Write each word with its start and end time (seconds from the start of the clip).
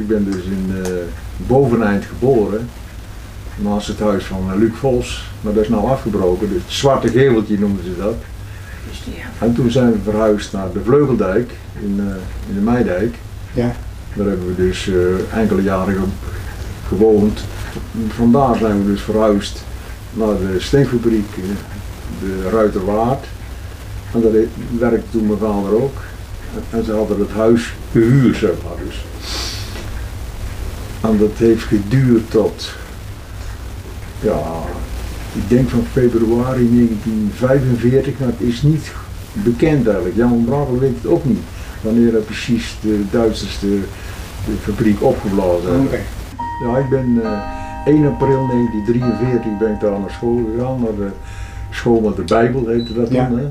Ik 0.00 0.08
ben 0.08 0.24
dus 0.24 0.44
in 0.44 0.70
uh, 0.70 0.92
Boveneind 1.36 2.04
geboren, 2.04 2.68
naast 3.56 3.86
het 3.86 4.00
huis 4.00 4.24
van 4.24 4.58
Luc 4.58 4.72
Vos, 4.74 5.30
maar 5.40 5.52
dat 5.52 5.62
is 5.62 5.68
nou 5.68 5.88
afgebroken, 5.88 6.48
dus 6.48 6.62
het 6.62 6.72
zwarte 6.72 7.08
geveltje 7.08 7.58
noemden 7.58 7.84
ze 7.84 7.96
dat. 7.96 8.16
En 9.38 9.54
toen 9.54 9.70
zijn 9.70 9.92
we 9.92 9.98
verhuisd 10.04 10.52
naar 10.52 10.72
de 10.72 10.80
Vleugeldijk 10.84 11.50
in, 11.82 11.96
uh, 11.96 12.04
in 12.48 12.54
de 12.54 12.60
Meidijk. 12.60 13.14
Ja. 13.52 13.72
Daar 14.14 14.26
hebben 14.26 14.46
we 14.46 14.56
dus 14.56 14.86
uh, 14.86 14.96
enkele 15.34 15.62
jaren 15.62 16.12
gewoond. 16.88 17.40
Vandaar 18.08 18.56
zijn 18.56 18.84
we 18.84 18.90
dus 18.92 19.00
verhuisd 19.00 19.64
naar 20.12 20.38
de 20.38 20.56
steenfabriek, 20.58 21.34
de 22.20 22.48
Ruiterwaard. 22.50 23.24
En 24.14 24.20
daar 24.20 24.32
werkte 24.78 25.10
toen 25.10 25.26
mijn 25.26 25.38
vader 25.38 25.82
ook. 25.82 25.96
En 26.70 26.84
ze 26.84 26.92
hadden 26.92 27.18
het 27.18 27.30
huis 27.30 27.72
gehuurd, 27.92 28.36
zeg 28.36 28.50
maar. 28.50 28.84
Dus. 28.86 29.04
En 31.00 31.18
dat 31.18 31.30
heeft 31.36 31.62
geduurd 31.62 32.30
tot, 32.30 32.74
ja, 34.20 34.40
ik 35.32 35.48
denk 35.48 35.68
van 35.68 35.84
februari 35.92 36.68
1945, 36.74 38.18
maar 38.18 38.28
het 38.28 38.40
is 38.48 38.62
niet 38.62 38.92
bekend 39.32 39.86
eigenlijk. 39.86 40.16
Jan 40.16 40.44
Brakel 40.44 40.78
weet 40.78 40.94
het 41.02 41.06
ook 41.06 41.24
niet, 41.24 41.38
wanneer 41.80 42.14
er 42.14 42.20
precies 42.20 42.76
de 42.80 43.02
Duitsers 43.10 43.58
de, 43.58 43.80
de 44.46 44.52
fabriek 44.62 45.02
opgeblazen 45.02 45.70
hebben. 45.70 45.86
Okay. 45.86 46.00
Ja, 46.62 46.78
ik 46.78 46.88
ben 46.88 47.20
uh, 47.22 47.40
1 47.86 48.06
april 48.06 48.46
1943 48.46 49.58
ben 49.58 49.72
ik 49.72 49.80
daar 49.80 50.00
naar 50.00 50.10
school 50.10 50.50
gegaan, 50.54 50.80
naar 50.80 50.94
de 50.96 51.10
school 51.70 52.00
met 52.00 52.16
de 52.16 52.22
Bijbel 52.22 52.66
heette 52.66 52.94
dat 52.94 53.10
Ja. 53.10 53.28
dan. 53.28 53.38
Hè. 53.38 53.48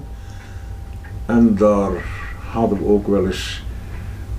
En 1.25 1.55
daar 1.55 1.91
hadden 2.51 2.77
we 2.77 2.85
ook 2.85 3.07
wel 3.07 3.25
eens 3.25 3.63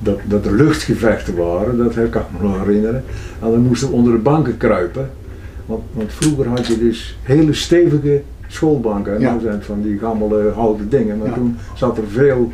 dat, 0.02 0.18
dat 0.24 0.45
er 0.46 0.52
luchtgevechten 0.54 1.36
waren, 1.36 1.77
dat 1.77 1.92
kan 2.10 2.22
ik 2.22 2.41
me 2.41 2.48
nog 2.48 2.58
herinneren. 2.64 3.04
En 3.42 3.50
dan 3.50 3.60
moesten 3.60 3.88
we 3.88 3.95
onder 3.95 4.12
de 4.12 4.18
banken 4.18 4.56
kruipen. 4.56 5.10
Want, 5.66 5.83
want 5.92 6.12
vroeger 6.12 6.48
had 6.48 6.66
je 6.66 6.78
dus 6.78 7.19
hele 7.22 7.52
stevige 7.52 8.22
schoolbanken. 8.47 9.14
En 9.14 9.20
Ja. 9.20 9.34
nu 9.34 9.41
zijn 9.41 9.52
het 9.55 9.64
van 9.64 9.83
die 9.83 9.98
gammele 9.98 10.50
houten 10.55 10.88
dingen. 10.88 11.19
Maar 11.19 11.28
Ja. 11.28 11.34
toen 11.34 11.56
zat 11.75 11.97
er 11.98 12.05
veel 12.12 12.50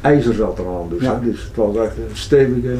ijzer 0.00 0.34
zat 0.34 0.58
er 0.58 0.66
aan. 0.66 0.88
Dus, 0.88 1.02
Ja. 1.02 1.20
dus 1.24 1.42
het 1.44 1.56
was 1.56 1.76
echt 1.76 1.96
een 1.96 2.02
stevige. 2.16 2.74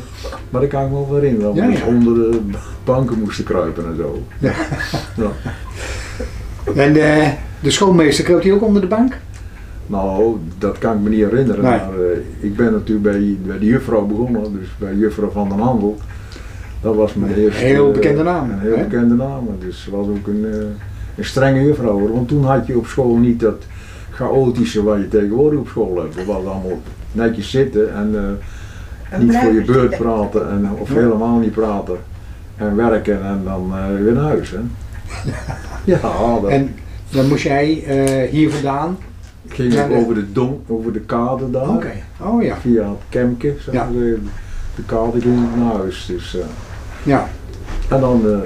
Maar 0.51 0.61
dat 0.61 0.71
kan 0.71 0.85
ik 0.85 0.91
me 0.91 0.95
wel 0.95 1.15
herinneren. 1.15 1.55
Dat 1.55 1.65
we 1.65 1.71
dus 1.71 1.83
onder 1.83 2.15
de 2.15 2.41
banken 2.85 3.19
moesten 3.19 3.45
kruipen 3.45 3.85
en 3.87 3.97
zo. 3.97 4.23
Ja. 4.39 4.53
Ja. 5.17 5.31
En 6.75 6.93
de, 6.93 7.31
de 7.61 7.71
schoolmeester 7.71 8.25
kroop 8.25 8.43
hij 8.43 8.53
ook 8.53 8.63
onder 8.63 8.81
de 8.83 8.89
bank? 8.89 9.17
Nou, 9.91 10.37
dat 10.59 10.79
kan 10.79 10.97
ik 10.97 11.01
me 11.03 11.09
niet 11.09 11.25
herinneren. 11.25 11.63
Nee. 11.63 11.79
Maar 11.79 12.01
eh, 12.01 12.19
ik 12.41 12.57
ben 12.57 12.73
natuurlijk 12.73 13.03
bij, 13.03 13.37
bij 13.47 13.59
de 13.59 13.65
juffrouw 13.65 14.07
begonnen, 14.07 14.43
dus 14.43 14.69
bij 14.79 14.95
juffrouw 14.95 15.31
van 15.31 15.49
den 15.49 15.59
Handel. 15.59 15.99
Dat 16.81 16.95
was 16.95 17.15
mijn 17.15 17.33
Een 17.33 17.39
eerste... 17.39 17.65
heel 17.65 17.87
eh, 17.87 17.93
bekende 17.93 18.23
naam, 18.23 18.51
Een 18.51 18.61
heel 18.61 18.77
hè? 18.77 18.83
bekende 18.83 19.15
naam. 19.15 19.49
Dus 19.59 19.83
ze 19.83 19.91
was 19.91 20.07
ook 20.07 20.27
een, 20.27 20.47
eh, 20.53 20.59
een 21.17 21.25
strenge 21.25 21.65
juffrouw 21.65 21.99
hoor. 21.99 22.13
Want 22.13 22.29
toen 22.29 22.45
had 22.45 22.67
je 22.67 22.77
op 22.77 22.87
school 22.87 23.17
niet 23.17 23.41
dat 23.41 23.63
chaotische 24.11 24.83
wat 24.83 24.99
je 24.99 25.09
tegenwoordig 25.09 25.59
op 25.59 25.69
school 25.69 25.97
hebt. 25.97 26.15
We 26.15 26.25
was 26.25 26.37
allemaal 26.37 26.81
netjes 27.13 27.51
zitten 27.51 27.95
en 27.95 28.39
eh, 29.11 29.19
niet 29.19 29.37
voor 29.37 29.53
je 29.53 29.63
beurt 29.63 29.97
praten 29.99 30.51
en, 30.51 30.71
of 30.79 30.89
helemaal 30.89 31.39
niet 31.39 31.53
praten. 31.53 31.99
En 32.57 32.77
werken 32.77 33.25
en 33.25 33.41
dan 33.45 33.73
eh, 33.75 34.03
weer 34.03 34.13
naar 34.13 34.25
huis. 34.25 34.51
Hè. 34.51 34.59
Ja, 35.85 35.99
dat 36.41 36.51
En 36.51 36.75
dan 37.11 37.29
moest 37.29 37.43
jij 37.43 37.85
eh, 37.85 38.31
hier 38.31 38.51
vandaan? 38.51 38.99
Ging 39.53 39.73
Ja, 39.73 39.89
over 39.89 40.15
de, 40.15 40.33
dom, 40.33 40.61
over 40.67 40.93
de 40.93 41.01
kade 41.01 41.51
daar. 41.51 41.69
Oké. 41.69 41.93
Oh 42.21 42.43
ja. 42.43 42.57
via 42.57 42.83
het 42.89 42.99
Kemke, 43.09 43.55
zeg 43.61 43.75
Ja. 43.75 43.85
maar, 43.85 43.93
de, 43.93 44.19
de 44.75 44.83
kade 44.87 45.21
ging 45.21 45.39
naar 45.57 45.75
huis. 45.75 46.07
Dus, 46.07 46.37
eh, 46.37 46.45
Ja. 47.03 47.29
en 47.89 48.01
dan, 48.01 48.23
eh, 48.27 48.39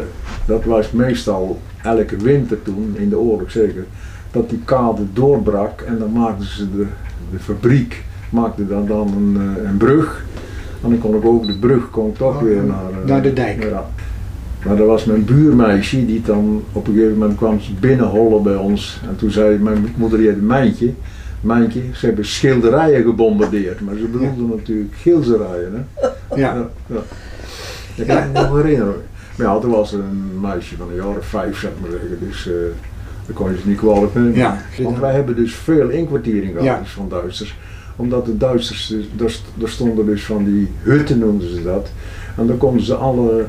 dat 0.47 0.65
was 0.65 0.91
meestal 0.91 1.61
elke 1.83 2.17
winter 2.17 2.63
toen, 2.63 2.95
in 2.99 3.09
de 3.09 3.19
oorlog 3.19 3.51
zeker, 3.51 3.85
dat 4.31 4.51
die 4.51 4.61
kade 4.65 5.03
doorbrak 5.13 5.81
en 5.81 5.99
dan 5.99 6.13
maakten 6.13 6.47
ze 6.47 6.71
de, 6.77 6.87
de 7.31 7.39
fabriek, 7.39 8.05
maakte 8.31 8.67
dan, 8.67 8.87
dan 8.87 9.09
een, 9.17 9.57
eh, 9.57 9.69
een 9.71 9.77
brug. 9.77 10.25
En 10.83 10.91
dan 10.91 10.99
kon 10.99 11.15
ik 11.15 11.25
over 11.25 11.47
de 11.47 11.59
brug 11.59 11.91
kon 11.91 12.09
ik 12.09 12.17
toch 12.17 12.35
Oh, 12.37 12.43
weer 12.43 12.63
naar, 12.63 12.91
naar 13.07 13.23
de 13.23 13.33
dijk. 13.33 13.63
Ja. 13.63 13.87
Maar 14.65 14.77
dat 14.77 14.87
was 14.87 15.05
mijn 15.05 15.25
buurmeisje 15.25 16.07
die 16.07 16.23
dan 16.23 16.63
op 16.73 16.87
een 16.87 16.95
gegeven 16.95 17.19
moment 17.19 17.37
kwam 17.37 17.61
binnenhollen 17.81 18.43
bij 18.43 18.57
ons. 18.57 19.01
En 19.09 19.17
toen 19.17 19.31
zei 19.31 19.59
mijn 19.59 19.95
moeder, 19.97 20.19
die 20.19 20.29
een 20.29 20.47
mijntje. 20.47 20.93
Mijntje, 21.41 21.81
ze 21.93 22.07
hebben 22.07 22.27
schilderijen 22.27 23.03
gebombardeerd. 23.03 23.81
Maar 23.81 23.95
ze 23.95 24.05
bedoelden 24.05 24.49
natuurlijk 24.57 24.95
gilzerijen. 24.95 25.73
Hè? 25.73 26.07
Ja. 26.37 26.55
Ja, 26.55 26.69
ja. 26.87 27.03
Dat 27.97 28.07
kan 28.07 28.17
ik 28.17 28.33
me 28.33 28.41
nog 28.41 28.57
herinneren. 28.57 28.95
Maar 29.37 29.47
ja, 29.47 29.59
toen 29.59 29.71
was 29.71 29.93
er 29.93 29.99
een 29.99 30.41
meisje 30.41 30.77
van 30.77 30.89
een 30.89 30.95
jaar 30.95 31.17
of 31.17 31.27
vijf, 31.27 31.59
zeg 31.59 31.71
maar 31.81 31.91
zeggen. 31.91 32.19
Dus 32.29 32.49
eh 32.49 32.55
dat 33.27 33.37
kon 33.37 33.51
je 33.51 33.59
ze 33.59 33.69
niet 33.69 33.79
kwalijk 33.79 34.15
nemen. 34.15 34.35
Ja. 34.35 34.59
Want 34.83 34.99
wij 34.99 35.13
hebben 35.13 35.37
dus 35.37 35.55
veel 35.55 35.89
inkwartiering 35.89 36.57
gehad 36.59 36.79
dus 36.79 36.91
van 36.91 37.09
Duitsers. 37.09 37.57
Omdat 37.97 38.27
de 38.27 38.37
Duitsers, 38.37 38.95
dus- 39.17 39.45
daar 39.55 39.69
stonden 39.69 40.07
dus 40.07 40.25
van 40.25 40.45
die 40.45 40.69
hutten 40.83 41.19
noemden 41.19 41.55
ze 41.55 41.63
dat. 41.63 41.91
En 42.37 42.47
dan 42.47 42.57
konden 42.57 42.85
ze 42.85 42.95
alle 42.95 43.47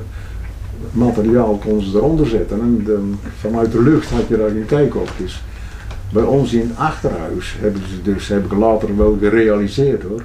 materiaal 0.91 1.57
konden 1.57 1.89
ze 1.89 1.97
eronder 1.97 2.27
zetten. 2.27 2.61
En 2.61 2.83
dan, 2.85 3.19
vanuit 3.39 3.71
de 3.71 3.81
lucht 3.81 4.09
had 4.09 4.27
je 4.27 4.37
daar 4.37 4.49
geen 4.49 4.65
kijk 4.65 4.95
op. 4.95 5.09
Dus 5.17 5.43
bij 6.09 6.23
ons 6.23 6.53
in 6.53 6.67
het 6.67 6.77
achterhuis 6.77 7.55
hebben 7.59 7.81
ze 7.89 8.01
dus, 8.01 8.27
heb 8.27 8.45
ik 8.45 8.53
later 8.53 8.97
wel 8.97 9.17
gerealiseerd 9.19 10.03
hoor, 10.03 10.23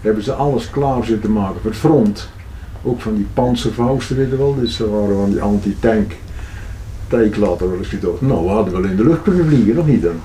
hebben 0.00 0.22
ze 0.22 0.32
alles 0.32 0.70
klaar 0.70 1.04
zitten 1.04 1.32
maken 1.32 1.60
voor 1.60 1.70
het 1.70 1.80
front. 1.80 2.28
Ook 2.82 3.00
van 3.00 3.14
die 3.14 3.26
panzervouwsten, 3.34 4.16
weet 4.16 4.30
je 4.30 4.36
wel, 4.36 4.54
dus 4.54 4.76
ze 4.76 4.90
waren 4.90 5.16
van 5.16 5.30
die 5.30 5.40
anti-tank. 5.42 6.12
Ik 7.08 7.36
later 7.36 7.70
wel 7.70 7.78
eens 7.78 7.88
gedacht, 7.88 8.20
nou 8.20 8.44
we 8.44 8.50
hadden 8.50 8.72
wel 8.72 8.90
in 8.90 8.96
de 8.96 9.04
lucht 9.04 9.22
kunnen 9.22 9.46
vliegen, 9.46 9.74
nog 9.74 9.86
niet 9.86 10.02
dan. 10.02 10.20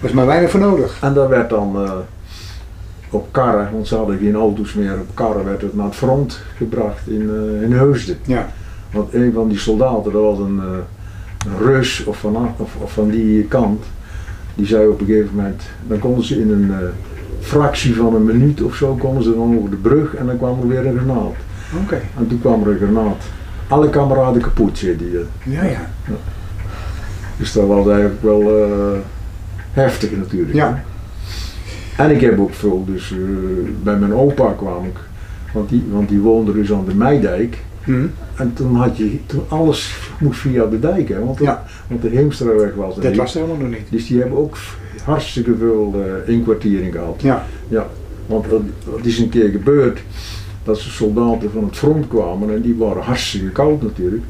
Was 0.00 0.12
maar 0.12 0.26
weinig 0.26 0.50
voor 0.50 0.60
nodig. 0.60 0.98
En 1.00 1.14
dat 1.14 1.28
werd 1.28 1.50
dan 1.50 1.84
eh, 1.84 1.92
op 3.10 3.28
karren, 3.30 3.72
want 3.72 3.88
ze 3.88 3.96
hadden 3.96 4.18
geen 4.18 4.34
auto's 4.34 4.74
meer, 4.74 4.92
op 4.92 5.14
karren 5.14 5.44
werd 5.44 5.62
het 5.62 5.74
naar 5.74 5.86
het 5.86 5.94
front 5.94 6.40
gebracht 6.56 7.08
in, 7.08 7.30
eh, 7.30 7.62
in 7.62 7.72
Heusden. 7.72 8.16
Ja. 8.26 8.48
Want 8.92 9.14
een 9.14 9.32
van 9.32 9.48
die 9.48 9.58
soldaten, 9.58 10.12
dat 10.12 10.22
was 10.22 10.38
een, 10.38 10.60
eh, 10.60 11.52
een 11.52 11.66
Rus 11.66 12.04
of 12.04 12.18
van, 12.18 12.36
of, 12.56 12.76
of 12.82 12.92
van 12.92 13.10
die 13.10 13.44
kant, 13.44 13.84
die 14.54 14.66
zei 14.66 14.88
op 14.88 15.00
een 15.00 15.06
gegeven 15.06 15.34
moment, 15.34 15.62
dan 15.86 15.98
konden 15.98 16.24
ze 16.24 16.40
in 16.40 16.50
een 16.50 16.70
eh, 16.70 16.78
fractie 17.40 17.94
van 17.94 18.14
een 18.14 18.24
minuut 18.24 18.62
of 18.62 18.74
zo, 18.74 18.94
konden 18.94 19.22
ze 19.22 19.34
dan 19.34 19.56
over 19.58 19.70
de 19.70 19.76
brug 19.76 20.14
en 20.14 20.26
dan 20.26 20.36
kwam 20.36 20.60
er 20.60 20.68
weer 20.68 20.86
een 20.86 20.96
granaat. 20.98 21.34
Oké. 21.82 22.00
En 22.18 22.28
toen 22.28 22.40
kwam 22.40 22.62
er 22.62 22.68
een 22.68 22.76
granaat. 22.76 23.22
Alle 23.68 23.90
kameraden 23.90 24.42
kapot, 24.42 24.78
zei 24.78 24.96
die. 24.96 25.18
Ja, 25.44 25.64
ja. 25.64 25.80
Dus 27.36 27.52
dat 27.52 27.66
was 27.66 27.86
eigenlijk 27.86 28.22
wel 28.22 28.40
eh, 28.40 28.98
heftig 29.72 30.10
natuurlijk. 30.10 30.54
Ja. 30.54 30.82
En 32.00 32.10
ik 32.10 32.20
heb 32.20 32.38
ook 32.38 32.54
veel, 32.54 32.84
dus 32.86 33.12
eh, 33.12 33.18
bij 33.82 33.96
mijn 33.96 34.14
opa 34.14 34.52
kwam 34.56 34.84
ik, 34.84 34.96
want 35.52 35.68
die, 35.68 35.84
want 35.92 36.08
die 36.08 36.20
woonde 36.20 36.52
dus 36.52 36.72
aan 36.72 36.84
de 36.88 36.94
Meidijk. 36.94 37.58
Hm. 37.84 38.06
En 38.34 38.52
toen 38.54 38.74
had 38.74 38.96
je, 38.96 39.18
toen 39.26 39.42
alles 39.48 39.96
moest 40.20 40.40
via 40.40 40.66
de 40.66 40.78
dijk, 40.78 41.08
hè, 41.08 41.24
want, 41.24 41.38
de- 41.38 41.44
Ja. 41.44 41.64
want 41.88 42.02
de 42.02 42.08
Heemstraweg 42.08 42.74
was 42.74 42.96
er 42.96 43.02
Dat 43.02 43.10
niet. 43.10 43.20
was 43.20 43.34
er 43.34 43.40
helemaal 43.40 43.62
nog 43.62 43.70
niet. 43.78 43.86
Dus 43.90 44.06
die 44.06 44.20
hebben 44.20 44.38
ook 44.38 44.56
hartstikke 45.04 45.56
veel 45.56 45.94
eh, 46.26 46.34
inkwartiering 46.34 46.92
gehad. 46.92 47.20
Ja. 47.22 47.44
Ja, 47.68 47.86
want 48.26 48.44
het, 48.50 48.62
het 48.96 49.06
is 49.06 49.18
een 49.18 49.28
keer 49.28 49.48
gebeurd 49.48 50.02
dat 50.64 50.78
ze 50.78 50.90
soldaten 50.90 51.50
van 51.50 51.64
het 51.64 51.76
front 51.76 52.08
kwamen 52.08 52.54
en 52.54 52.60
die 52.60 52.74
waren 52.78 53.02
hartstikke 53.02 53.48
koud 53.50 53.82
natuurlijk. 53.82 54.22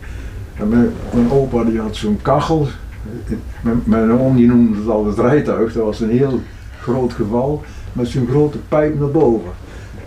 En 0.55 0.69
mijn, 0.69 0.89
mijn 1.15 1.31
opa 1.31 1.65
die 1.65 1.79
had 1.81 1.97
zo'n 1.97 2.19
kachel, 2.23 2.67
mijn, 3.63 3.83
mijn 3.85 4.11
oom 4.13 4.37
die 4.37 4.47
noemde 4.47 4.79
het 4.79 4.89
al 4.89 5.07
het 5.07 5.19
rijtuig, 5.19 5.73
dat 5.73 5.85
was 5.85 6.01
een 6.01 6.11
heel 6.11 6.41
groot 6.81 7.13
geval, 7.13 7.63
met 7.93 8.09
zo'n 8.09 8.27
grote 8.31 8.59
pijp 8.69 8.99
naar 8.99 9.11
boven. 9.11 9.51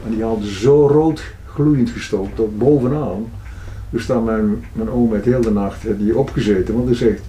En 0.05 0.11
die 0.11 0.23
hadden 0.23 0.47
zo 0.47 0.87
rood 0.87 1.23
gloeiend 1.45 1.89
gestookt 1.89 2.35
tot 2.35 2.57
bovenaan. 2.57 3.25
Dus 3.89 4.05
dan 4.05 4.23
mijn, 4.23 4.65
mijn 4.73 4.89
oom 4.89 5.09
met 5.09 5.25
heel 5.25 5.41
de 5.41 5.51
nacht 5.51 5.97
die 5.97 6.17
opgezeten, 6.17 6.73
want 6.73 6.85
hij 6.85 6.95
zegt, 6.95 7.21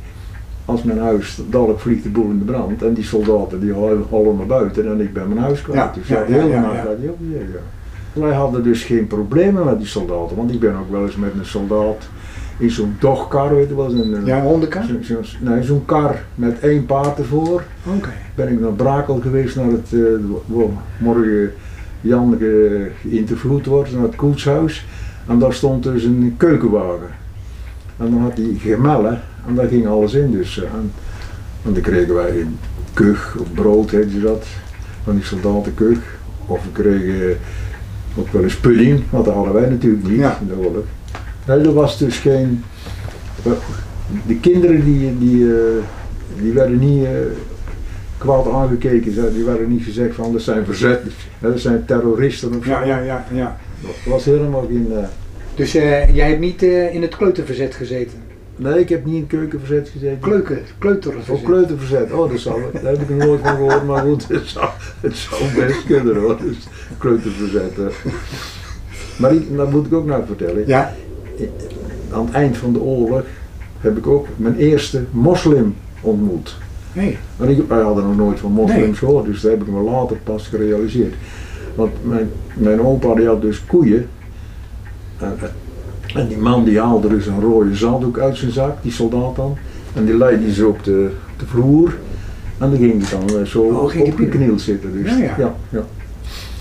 als 0.65 0.83
mijn 0.83 0.99
huis, 0.99 1.41
dadelijk 1.51 1.81
vliegt 1.81 2.03
de 2.03 2.09
boel 2.09 2.31
in 2.31 2.39
de 2.39 2.45
brand 2.45 2.83
en 2.83 2.95
die 2.95 3.05
soldaten 3.05 3.61
die 3.61 3.73
hol- 3.73 4.07
hollen 4.09 4.37
naar 4.37 4.47
buiten 4.47 4.91
en 4.91 5.01
ik 5.01 5.13
ben 5.13 5.29
mijn 5.29 5.41
huis 5.41 5.63
kwijt. 5.63 5.79
Ja, 5.79 5.93
dus 5.95 6.09
ja, 6.09 6.21
ja, 6.21 6.27
de 6.27 6.33
hele 6.33 6.49
ja, 6.49 6.61
nacht 6.61 6.77
had 6.77 6.97
hij 6.99 7.09
opgezeten. 7.09 7.61
Wij 8.13 8.33
hadden 8.33 8.63
dus 8.63 8.85
geen 8.85 9.07
problemen 9.07 9.65
met 9.65 9.79
die 9.79 9.87
soldaten, 9.87 10.37
want 10.37 10.53
ik 10.53 10.61
ben 10.61 10.75
ook 10.77 10.91
wel 10.91 11.03
eens 11.03 11.17
met 11.17 11.33
een 11.39 11.47
soldaat 11.47 12.09
in 12.59 12.71
zo'n 12.71 12.97
dogkar, 12.99 13.55
weet 13.55 13.69
je 13.69 13.77
wel, 13.77 13.91
zo'n 13.91 14.25
Ja, 14.25 14.37
een 14.37 14.43
hondenkar? 14.43 14.85
zo, 14.85 15.23
zo- 15.23 15.37
nee, 15.41 15.63
zo'n 15.63 15.85
kar 15.85 16.23
met 16.35 16.61
één 16.61 16.87
paard 16.87 17.19
ervoor. 17.19 17.63
Oké. 17.97 18.09
Ben 18.35 18.49
ik 18.53 18.61
naar 18.61 18.73
Brakel 18.73 19.21
geweest, 19.21 19.57
naar 19.57 19.71
het, 19.71 19.93
eh, 19.93 20.01
waar 20.47 20.67
morgen 20.99 21.53
Jan 22.01 22.37
ge- 22.39 22.91
geïnterviewd 23.01 23.67
wordt, 23.67 23.93
naar 23.93 24.03
het 24.03 24.17
koetshuis. 24.17 24.87
En 25.29 25.39
daar 25.39 25.53
stond 25.53 25.83
dus 25.83 26.05
een 26.05 26.35
keukenwagen. 26.37 27.09
En 27.97 28.11
dan 28.11 28.21
had 28.21 28.37
hij 28.37 28.57
gemellen 28.59 29.21
en 29.49 29.55
daar 29.55 29.67
ging 29.69 29.87
alles 29.87 30.15
in 30.15 30.31
dus. 30.31 30.59
eh, 30.63 30.65
En, 30.75 30.93
en 31.65 31.73
dan 31.73 31.83
kregen 31.83 32.15
wij 32.15 32.41
een 32.41 32.59
kug 32.95 33.37
of 33.41 33.53
brood, 33.55 33.91
heette 33.91 34.21
dat, 34.21 34.47
van 35.05 35.15
die 35.15 35.25
soldatenkug. 35.25 35.99
Of 36.47 36.65
we 36.65 36.71
kregen 36.83 37.37
ook 38.19 38.29
wel 38.29 38.43
eens 38.43 38.57
pudding, 38.57 39.03
want 39.11 39.25
dat 39.25 39.35
hadden 39.35 39.53
wij 39.55 39.69
natuurlijk 39.69 40.09
niet 40.09 40.19
Ja. 40.19 40.39
in 40.41 40.47
de 40.47 40.57
oorlog. 40.57 40.85
Nee, 41.47 41.59
er 41.59 41.73
was 41.73 41.99
dus 41.99 42.19
geen... 42.19 42.65
De 44.27 44.37
kinderen 44.41 44.85
die, 44.85 45.19
die, 45.19 45.53
eh, 45.55 45.61
die 46.41 46.53
werden 46.53 46.79
niet 46.79 47.05
eh, 47.05 47.11
kwaad 48.19 48.49
aangekeken, 48.51 49.33
die 49.35 49.45
werden 49.45 49.69
niet 49.69 49.83
gezegd 49.85 50.15
van 50.15 50.33
dat 50.33 50.43
zijn 50.43 50.65
verzetters, 50.65 51.15
hè, 51.39 51.51
dat 51.51 51.61
zijn 51.61 51.85
terroristen 51.85 52.57
of 52.59 52.65
zo. 52.65 52.71
Ja, 52.71 52.83
ja, 52.85 52.99
ja, 52.99 53.25
ja. 53.33 53.59
Er 54.05 54.11
was 54.11 54.25
helemaal 54.25 54.67
geen... 54.69 54.89
eh, 54.93 55.05
Dus 55.55 55.75
eh, 55.75 56.15
jij 56.15 56.29
hebt 56.29 56.41
niet 56.41 56.63
eh, 56.63 56.95
in 56.95 57.03
het 57.03 57.17
kleuterverzet 57.17 57.75
gezeten? 57.75 58.19
nee, 58.57 58.79
ik 58.81 58.89
heb 58.89 59.05
niet 59.05 59.15
in 59.15 59.27
keukenverzet 59.27 59.89
gezeten. 59.89 60.19
Kleuken, 60.21 60.59
kleuterverzet. 60.79 61.35
Of 61.35 61.43
kleuterverzet, 61.43 62.13
oh 62.13 62.31
dat 62.31 62.39
zal, 62.41 62.59
daar 62.73 62.93
heb 62.93 63.01
ik 63.01 63.09
nooit 63.09 63.41
van 63.41 63.57
gehoord, 63.57 63.87
maar 63.87 64.03
goed, 64.03 64.29
het 64.29 64.47
zou, 64.47 64.69
het 65.01 65.17
zou 65.17 65.43
best 65.57 65.85
kunnen 65.87 66.17
hoor, 66.17 66.37
dus 66.43 66.57
kleuterverzet. 66.99 67.79
eh. 67.79 68.13
Maar 69.19 69.35
ik, 69.35 69.57
dat 69.57 69.71
moet 69.71 69.87
ik 69.87 69.93
ook 69.93 70.07
nog 70.07 70.27
vertellen, 70.27 70.63
Ja, 70.67 70.95
aan 72.13 72.25
het 72.25 72.35
eind 72.35 72.57
van 72.57 72.73
de 72.73 72.81
oorlog 72.81 73.23
heb 73.81 73.97
ik 73.97 74.07
ook 74.07 74.27
mijn 74.37 74.57
eerste 74.57 75.05
moslim 75.11 75.75
ontmoet. 76.01 76.57
nee. 76.93 77.19
Ik, 77.47 77.69
wij 77.69 77.83
hadden 77.83 78.05
nog 78.05 78.17
nooit 78.17 78.41
van 78.41 78.53
moslims 78.53 78.99
gehoord, 78.99 79.27
dus 79.27 79.41
dat 79.41 79.51
heb 79.51 79.61
ik 79.61 79.69
me 79.69 79.81
later 79.81 80.17
pas 80.25 80.47
gerealiseerd. 80.47 81.15
Want 81.75 81.91
mijn, 82.03 82.31
mijn 82.55 82.81
opa 82.81 83.15
die 83.15 83.27
had 83.27 83.43
dus 83.43 83.65
koeien. 83.67 84.09
En, 85.19 85.37
en 86.15 86.29
die 86.29 86.37
man 86.37 86.65
die 86.65 86.81
haalde 86.81 87.09
dus 87.09 87.27
een 87.27 87.41
rode 87.41 87.75
zakdoek 87.75 88.19
uit 88.19 88.37
zijn 88.37 88.51
zak, 88.51 88.83
die 88.83 88.93
soldaat 88.93 89.37
dan. 89.37 89.57
En 89.95 90.05
die 90.05 90.17
leidde 90.17 90.53
ze 90.53 90.67
op 90.67 90.85
de, 90.85 91.11
de 91.37 91.47
vloer. 91.47 91.97
En 92.59 92.71
dan 92.71 92.79
ging 92.79 93.09
hij 93.09 93.19
dan 93.21 93.39
eh, 93.39 93.47
zo 93.47 93.61
Oh, 93.63 93.93
die 93.93 94.05
opgeknield 94.05 94.61
zitten. 94.61 95.03
Dus, 95.03 95.11
Ja, 95.11 95.17
ja. 95.19 95.35
Ja, 95.39 95.55
ja. 95.69 95.85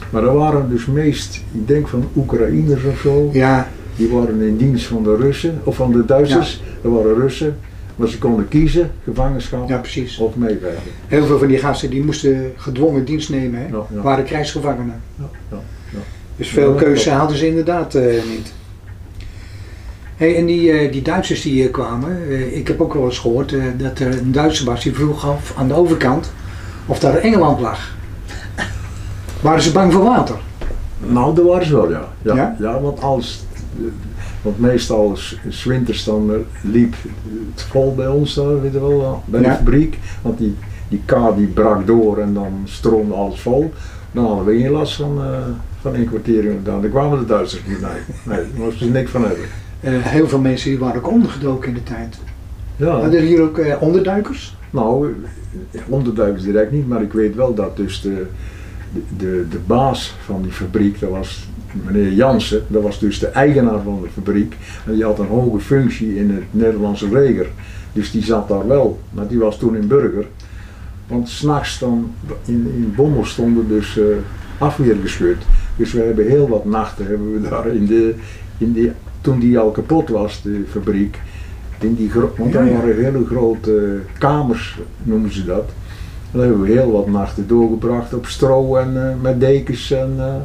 Maar 0.09 0.21
dat 0.21 0.35
waren 0.35 0.69
dus 0.69 0.85
meest, 0.85 1.43
ik 1.51 1.67
denk 1.67 1.87
van 1.87 2.03
Oekraïners 2.15 2.83
of 2.83 2.99
zo. 2.99 3.29
Ja, 3.31 3.67
Die 3.95 4.10
waren 4.10 4.42
in 4.42 4.57
dienst 4.57 4.86
van 4.86 5.04
de 5.04 5.16
Russen, 5.16 5.62
of 5.63 5.75
van 5.75 5.92
de 5.92 6.06
Duitsers. 6.06 6.62
Dat 6.81 6.92
waren 6.92 7.16
Russen. 7.16 7.57
Maar 7.95 8.07
ze 8.07 8.18
konden 8.18 8.48
kiezen, 8.48 8.92
gevangenschap 9.04 9.69
ja, 9.69 9.78
precies. 9.78 10.18
of 10.18 10.36
meewerken. 10.36 10.92
Heel 11.07 11.25
veel 11.25 11.40
van 11.40 11.48
die 11.48 11.57
gasten 11.57 11.90
die 11.90 12.04
moesten 12.04 12.54
gedwongen 12.57 13.06
dienst 13.06 13.30
nemen, 13.30 13.60
hè? 13.60 13.68
Ja, 13.68 13.86
ja. 13.94 14.01
waren 14.01 14.24
krijgsgevangenen. 14.24 15.01
Ja, 15.16 15.30
ja, 15.51 15.57
ja. 15.90 16.00
Dus 16.36 16.50
veel 16.50 16.74
keuze 16.74 17.10
hadden 17.10 17.38
ze 17.38 17.48
inderdaad 17.48 17.95
eh, 17.95 18.04
niet. 18.30 18.54
Hey, 20.18 20.36
en 20.36 20.45
die, 20.45 20.72
eh, 20.72 20.92
die 20.92 21.01
Duitsers 21.01 21.42
die 21.42 21.51
hier 21.51 21.69
kwamen, 21.69 22.28
eh, 22.30 22.57
ik 22.57 22.68
heb 22.68 22.81
ook 22.81 22.94
wel 22.94 23.06
eens 23.06 23.19
gehoord 23.19 23.54
eh, 23.54 23.63
dat 23.78 24.00
er 24.00 24.18
een 24.18 24.31
Duitser 24.31 24.66
was 24.66 24.84
die 24.84 24.94
vroeg 24.94 25.28
af 25.28 25.54
aan 25.57 25.68
de 25.68 25.74
overkant 25.74 26.31
of 26.86 27.00
daar 27.00 27.16
Engeland 27.16 27.60
lag. 27.60 27.95
Waren 29.42 29.62
ze 29.62 29.72
bang 29.72 29.94
voor 29.94 30.04
water? 30.04 30.36
Nou, 31.00 31.36
dat 31.36 31.45
waren 31.45 31.66
ze 31.66 31.74
wel, 31.74 31.90
Ja? 32.22 32.56
ja? 32.60 32.81
want 32.81 33.01
als, 33.01 33.45
want 34.41 34.59
meestal 34.59 35.15
s- 35.15 35.37
s 35.49 35.63
winters 35.63 36.03
dan 36.03 36.33
eh, 36.33 36.37
liep 36.71 36.95
het 37.53 37.61
vol 37.63 37.95
bij 37.95 38.07
ons 38.07 38.33
daar, 38.33 38.61
weet 38.61 38.73
je 38.73 38.79
wel, 38.79 39.01
ja, 39.01 39.13
bij 39.25 39.41
Ja. 39.41 39.49
de 39.49 39.55
fabriek. 39.55 39.99
Want 40.21 40.37
die, 40.37 40.55
die 40.87 41.01
K 41.05 41.15
die 41.35 41.47
brak 41.47 41.87
door 41.87 42.17
en 42.17 42.33
dan 42.33 42.61
stroomde 42.63 43.13
alles 43.13 43.39
vol. 43.39 43.73
Dan 44.11 44.25
hadden 44.25 44.45
we 44.45 44.57
geen 44.61 44.71
last 44.71 44.95
van, 44.95 45.21
eh 45.23 45.37
van 45.81 45.95
inkwartering. 45.95 46.63
Dan 46.63 46.89
kwamen 46.89 47.19
de 47.19 47.25
Duitsers 47.25 47.61
niet, 47.67 47.81
nee. 47.81 47.91
Nee, 48.23 48.37
daar 48.37 48.63
moesten 48.65 48.85
ze 48.85 48.91
niks 48.91 49.11
van 49.11 49.21
hebben. 49.21 49.45
Eh, 49.79 49.91
heel 50.01 50.27
veel 50.27 50.39
mensen 50.39 50.69
die 50.69 50.79
waren 50.79 50.95
ook 50.97 51.09
ondergedoken 51.11 51.67
in 51.67 51.73
de 51.73 51.83
tijd. 51.83 52.17
Ja. 52.75 52.87
Hadden 52.91 53.13
er 53.19 53.25
hier 53.25 53.41
ook 53.41 53.57
eh, 53.57 53.81
onderduikers? 53.81 54.57
Nou, 54.69 55.15
onderduikers 55.87 56.43
direct 56.43 56.71
niet, 56.71 56.87
maar 56.87 57.01
ik 57.01 57.13
weet 57.13 57.35
wel 57.35 57.53
dat 57.53 57.77
dus 57.77 58.01
de, 58.01 58.25
de, 58.93 59.01
de, 59.17 59.45
de 59.49 59.59
baas 59.65 60.15
van 60.25 60.41
die 60.41 60.51
fabriek, 60.51 60.99
dat 60.99 61.09
was 61.09 61.47
meneer 61.85 62.11
Jansen, 62.11 62.63
dat 62.67 62.83
was 62.83 62.99
dus 62.99 63.19
de 63.19 63.27
eigenaar 63.27 63.81
van 63.81 63.99
de 64.01 64.09
fabriek. 64.09 64.55
En 64.85 64.93
die 64.93 65.03
had 65.03 65.19
een 65.19 65.27
hoge 65.27 65.59
functie 65.59 66.15
in 66.15 66.31
het 66.31 66.43
Nederlandse 66.51 67.11
leger. 67.11 67.47
Dus 67.93 68.11
die 68.11 68.23
zat 68.23 68.47
daar 68.47 68.67
wel, 68.67 68.99
maar 69.09 69.27
die 69.27 69.39
was 69.39 69.57
toen 69.57 69.75
in 69.75 69.87
Burger. 69.87 70.25
Want 71.07 71.29
s'nachts 71.29 71.79
dan, 71.79 72.11
in, 72.45 72.71
in 72.75 72.93
Bommel 72.95 73.25
stonden 73.25 73.67
dus 73.67 73.97
eh 73.97 74.05
afweergeschut. 74.57 75.37
Dus 75.75 75.93
we 75.93 76.01
hebben 76.01 76.27
heel 76.27 76.47
wat 76.47 76.65
nachten 76.65 77.05
hebben 77.07 77.33
we 77.33 77.49
daar 77.49 77.67
in 77.67 77.85
de, 77.85 78.15
in 78.57 78.73
die, 78.73 78.91
toen 79.21 79.39
die 79.39 79.59
al 79.59 79.71
kapot 79.71 80.09
was, 80.09 80.41
de 80.41 80.63
fabriek. 80.69 81.19
In 81.79 81.95
die 81.95 82.11
want 82.37 82.53
ja. 82.53 82.65
waren 82.65 83.03
hele 83.03 83.25
grote 83.25 83.99
kamers, 84.17 84.79
noemen 85.03 85.33
ze 85.33 85.45
dat. 85.45 85.69
En 86.31 86.39
dan 86.39 86.41
hebben 86.41 86.61
we 86.61 86.71
heel 86.71 86.91
wat 86.91 87.07
nachten 87.07 87.47
doorgebracht 87.47 88.13
op 88.13 88.25
stro 88.25 88.75
en 88.75 89.09
eh, 89.09 89.21
met 89.21 89.39
dekens. 89.39 89.91
En, 89.91 90.13
eh, 90.17 90.35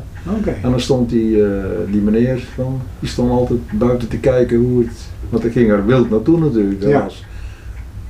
En 0.63 0.71
dan 0.71 0.81
stond 0.81 1.11
die, 1.11 1.45
eh, 1.45 1.65
die 1.91 2.01
meneer, 2.01 2.45
dan, 2.57 2.81
die 3.01 3.09
stond 3.09 3.31
altijd 3.31 3.59
buiten 3.73 4.09
te 4.09 4.19
kijken 4.19 4.57
hoe 4.59 4.83
het, 4.83 5.09
want 5.31 5.45
er 5.45 5.51
ging 5.51 5.71
er 5.71 5.87
wild 5.87 6.11
naartoe 6.11 6.39
natuurlijk. 6.39 6.83
Ja. 6.83 7.03
was, 7.03 7.25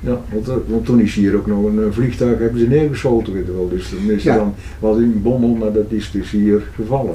ja, 0.01 0.21
want, 0.33 0.49
er- 0.49 0.61
want 0.67 0.85
toen 0.85 1.01
is 1.01 1.15
hier 1.15 1.37
ook 1.37 1.47
nog 1.47 1.65
een, 1.65 1.79
eh, 1.79 1.85
vliegtuig, 1.91 2.39
hebben 2.39 2.61
ze 2.61 2.67
neergeschoten, 2.67 3.33
weet 3.33 3.47
je 3.47 3.53
wel. 3.53 3.69
Dus 3.69 3.91
dan 3.91 4.11
is 4.15 4.23
Ja. 4.23 4.37
dan, 4.37 4.55
was 4.79 4.97
in 4.99 5.23
Bommel, 5.23 5.55
maar 5.55 5.73
dat 5.73 5.85
is 5.89 6.11
dus 6.11 6.31
hier 6.31 6.63
gevallen. 6.75 7.15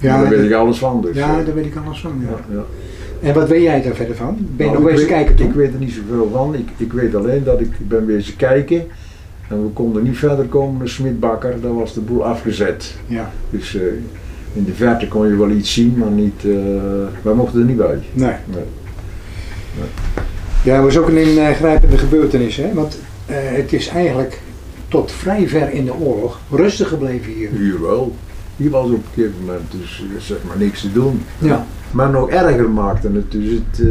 Ja, 0.00 0.14
Ja, 0.16 0.20
daar 0.22 0.30
weet 0.30 0.44
ik 0.44 0.52
alles 0.52 0.78
van. 0.78 1.00
Dus, 1.00 1.16
ja, 1.16 1.38
eh, 1.38 1.46
daar 1.46 1.54
weet 1.54 1.66
ik 1.66 1.76
alles 1.84 2.00
van. 2.00 2.12
Ja. 2.52 2.64
En 3.28 3.34
wat 3.34 3.48
weet 3.48 3.62
jij 3.62 3.82
daar 3.82 3.94
verder 3.94 4.16
van? 4.16 4.36
Ben 4.56 4.66
je 4.66 4.72
Nou, 4.72 4.84
nog 4.84 4.94
weet- 4.94 5.06
kijken 5.06 5.34
toen? 5.34 5.46
Ik 5.48 5.54
weet 5.54 5.72
er 5.72 5.78
niet 5.78 5.92
zoveel 5.92 6.30
van. 6.32 6.54
Ik, 6.54 6.68
ik 6.76 6.92
weet 6.92 7.14
alleen 7.14 7.44
dat 7.44 7.60
ik 7.60 7.70
ben 7.88 8.06
wezen 8.06 8.36
kijken. 8.36 8.82
En 9.48 9.62
we 9.62 9.68
konden 9.68 10.02
niet 10.02 10.18
verder 10.18 10.44
komen 10.44 10.78
naar 10.78 10.88
Smitbakker. 10.88 11.60
Daar 11.60 11.74
was 11.74 11.94
de 11.94 12.00
boel 12.00 12.24
afgezet. 12.24 12.94
Ja, 13.06 13.32
Dus 13.50 13.74
eh, 13.74 13.82
in 14.52 14.64
de 14.64 14.74
verte 14.74 15.08
kon 15.08 15.28
je 15.28 15.36
wel 15.36 15.50
iets 15.50 15.72
zien, 15.72 15.94
maar 15.98 16.10
niet, 16.10 16.44
eh, 16.44 16.52
wij 17.22 17.34
mochten 17.34 17.60
er 17.60 17.66
niet 17.66 17.76
bij. 17.76 17.98
nee. 18.12 18.32
Nee. 18.46 18.64
Ja, 20.64 20.74
dat 20.74 20.84
was 20.84 20.98
ook 20.98 21.08
een 21.08 21.16
ingrijpende 21.16 21.98
gebeurtenis, 21.98 22.56
hè? 22.56 22.74
Want 22.74 22.98
eh, 23.26 23.36
het 23.40 23.72
is 23.72 23.88
eigenlijk 23.88 24.40
tot 24.88 25.12
vrij 25.12 25.48
ver 25.48 25.70
in 25.72 25.84
de 25.84 25.94
oorlog 25.94 26.40
rustig 26.50 26.88
gebleven 26.88 27.32
hier. 27.32 27.50
Hier 27.50 27.80
wel. 27.82 28.14
Hier 28.56 28.70
was 28.70 28.84
op 28.86 28.92
een 28.92 29.02
gegeven 29.14 29.40
moment 29.40 29.70
dus 29.70 30.04
zeg 30.18 30.38
maar 30.46 30.58
niks 30.58 30.80
te 30.80 30.92
doen. 30.92 31.22
Ja. 31.38 31.66
Maar 31.90 32.10
nog 32.10 32.30
erger 32.30 32.70
maakte 32.70 33.10
het 33.12 33.30
dus 33.32 33.50
het 33.50 33.86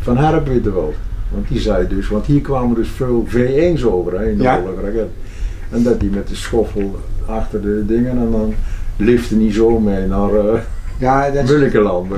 Van 0.00 0.16
Herp 0.16 0.46
weet 0.46 0.64
je 0.64 0.72
wel. 0.72 0.94
Want 1.32 1.48
die 1.48 1.60
zei 1.60 1.86
dus, 1.88 2.08
want 2.08 2.26
hier 2.26 2.40
kwamen 2.40 2.74
dus 2.74 2.88
veel 2.88 3.26
V1's 3.28 3.84
over 3.84 4.18
hè, 4.18 4.28
in 4.30 4.36
de 4.36 4.42
Ja. 4.42 4.60
oorlog. 4.60 4.80
raket. 4.84 5.08
En 5.70 5.82
dat 5.82 6.00
die 6.00 6.10
met 6.10 6.28
de 6.28 6.34
schoffel 6.34 6.98
achter 7.26 7.62
de 7.62 7.84
dingen 7.86 8.10
en 8.18 8.30
dan 8.30 8.54
lifte 8.96 9.36
niet 9.36 9.54
zo 9.54 9.78
mee 9.78 10.06
naar 10.06 10.32
uh, 10.32 10.60
Ja, 10.98 11.30
dat, 11.30 11.44
is-. 11.50 11.50
Ik 11.50 11.72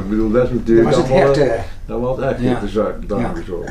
bedoel, 0.08 0.30
dat 0.30 0.42
is 0.42 0.48
dat 0.48 0.58
natuurlijk 0.58 0.88
was 0.88 0.96
het 0.96 1.10
allemaal, 1.10 1.26
hecht. 1.26 1.38
eh, 1.38 1.50
Dat 1.86 2.00
was 2.00 2.18
echt 2.20 2.40
Ja. 2.40 2.60
de 2.60 2.68
zuid 2.68 2.94
daar 3.06 3.20
Ja. 3.20 3.32
zo. 3.46 3.64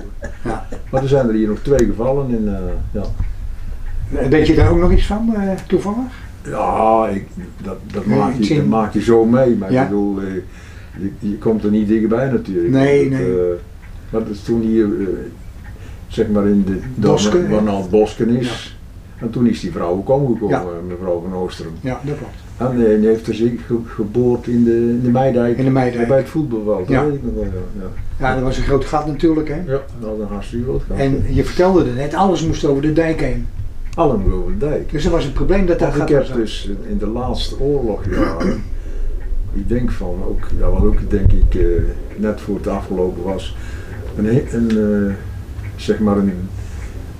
Ja. 0.44 0.68
Maar 0.92 1.02
er 1.02 1.08
zijn 1.08 1.28
er 1.28 1.34
hier 1.34 1.48
nog 1.48 1.60
twee 1.62 1.86
gevallen 1.86 2.30
in. 2.30 2.48
eh, 2.48 3.02
ja. 3.02 3.04
Weet 4.30 4.48
je 4.48 4.56
daar 4.56 4.70
ook 4.72 4.80
nog 4.80 4.92
iets 4.92 5.06
van, 5.06 5.36
eh, 5.36 5.50
toevallig? 5.68 5.98
Ja, 6.48 7.08
ik, 7.08 7.28
dat, 7.64 7.78
dat, 7.94 8.06
Nee, 8.06 8.18
maak 8.18 8.34
je, 8.40 8.56
dat 8.56 8.66
maak 8.66 8.94
je 8.94 9.02
zo 9.02 9.26
mee. 9.26 9.56
Maar 9.56 9.72
ik 9.72 9.84
bedoel, 9.84 10.22
je, 10.22 11.12
je 11.20 11.38
komt 11.38 11.64
er 11.64 11.72
niet 11.72 11.88
dichtbij 11.88 12.30
natuurlijk. 12.30 12.70
Nee, 12.74 13.10
Dat, 13.10 13.20
nee. 13.20 13.36
Dat 14.12 14.28
is 14.28 14.42
toen 14.44 14.62
hier, 14.62 14.86
eh, 14.86 15.08
zeg 16.08 16.28
maar 16.30 16.48
in 16.48 16.64
de 16.66 16.80
Bosken, 16.96 17.50
waar 17.50 17.64
nou 17.64 17.82
het 17.82 17.90
Bosken 17.90 18.30
is. 18.30 18.76
En 19.18 19.30
toen 19.30 19.48
is 19.48 19.60
die 19.60 19.72
vrouw 19.72 19.90
ook 19.92 20.10
omgekomen, 20.10 20.50
Ja. 20.60 20.64
mevrouw 20.88 21.22
van 21.30 21.40
Oostrum. 21.40 21.72
Ja, 21.82 22.00
dat 22.04 22.18
klopt. 22.18 22.34
En 22.58 22.86
eh, 22.92 23.00
die 23.00 23.08
heeft 23.08 23.28
er 23.28 23.34
zich 23.36 23.66
ge- 23.66 23.76
geboord 23.86 24.48
in 24.48 24.64
de, 24.64 24.72
in 24.76 25.02
de 25.04 25.10
Meidijk. 25.10 25.58
In 25.58 25.66
de 25.66 25.72
Meidijk. 25.72 26.08
Bij 26.08 26.18
het 26.18 26.30
voetbalveld. 26.30 26.88
Ja. 26.88 27.02
dat 27.02 27.10
weet 27.12 27.16
ik 27.20 27.24
nog 27.24 27.34
wel, 27.34 27.44
ja. 27.80 27.88
Ja, 28.28 28.34
dat 28.36 28.44
was 28.44 28.58
een 28.58 28.64
groot 28.64 28.86
gat 28.86 29.06
natuurlijk, 29.08 29.48
hè? 29.48 29.56
ja 29.56 29.62
dat 30.00 30.10
was 30.10 30.20
een 30.20 30.28
hartstikke 30.28 30.66
groot 30.66 30.82
gat. 30.88 30.98
En 30.98 31.24
je 31.30 31.44
vertelde 31.46 31.86
er 31.90 31.96
net, 31.96 32.14
alles 32.14 32.46
moest 32.46 32.66
over 32.66 32.82
de 32.82 32.94
dijk 32.94 33.22
heen. 33.22 33.48
Allemaal 33.96 34.32
over 34.38 34.52
de 34.52 34.58
dijk. 34.66 34.92
Dus 34.92 35.06
er 35.06 35.12
was 35.12 35.26
een 35.26 35.34
probleem 35.34 35.66
dat 35.66 35.80
dat 35.80 35.88
Want 35.88 36.00
gat 36.00 36.10
ik 36.10 36.16
was. 36.18 36.28
heb 36.28 36.38
dus 36.38 36.70
in 36.88 36.98
de 36.98 37.08
laatste 37.08 37.60
oorlogjaren, 37.60 38.64
ik 39.54 39.70
denk 39.70 39.92
van, 39.92 40.16
ook, 40.28 40.48
ja, 40.60 40.70
wat 40.70 40.84
ook 40.84 41.10
denk 41.10 41.32
ik 41.32 41.56
eh, 41.56 41.66
net 42.16 42.42
voor 42.42 42.56
het 42.56 42.68
afgelopen 42.68 43.24
was, 43.24 43.56
een, 44.18 44.70
eh, 44.70 45.14
zeg 45.76 46.00
maar 46.00 46.18
een, 46.18 46.34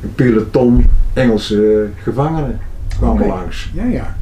een 0.02 0.14
peloton 0.16 0.86
Engelse 1.14 1.88
gevangenen 2.04 2.60
kwamen 2.98 3.22
Oké. 3.22 3.34
langs. 3.34 3.72
Ja, 3.74 3.86
ja. 3.86 4.16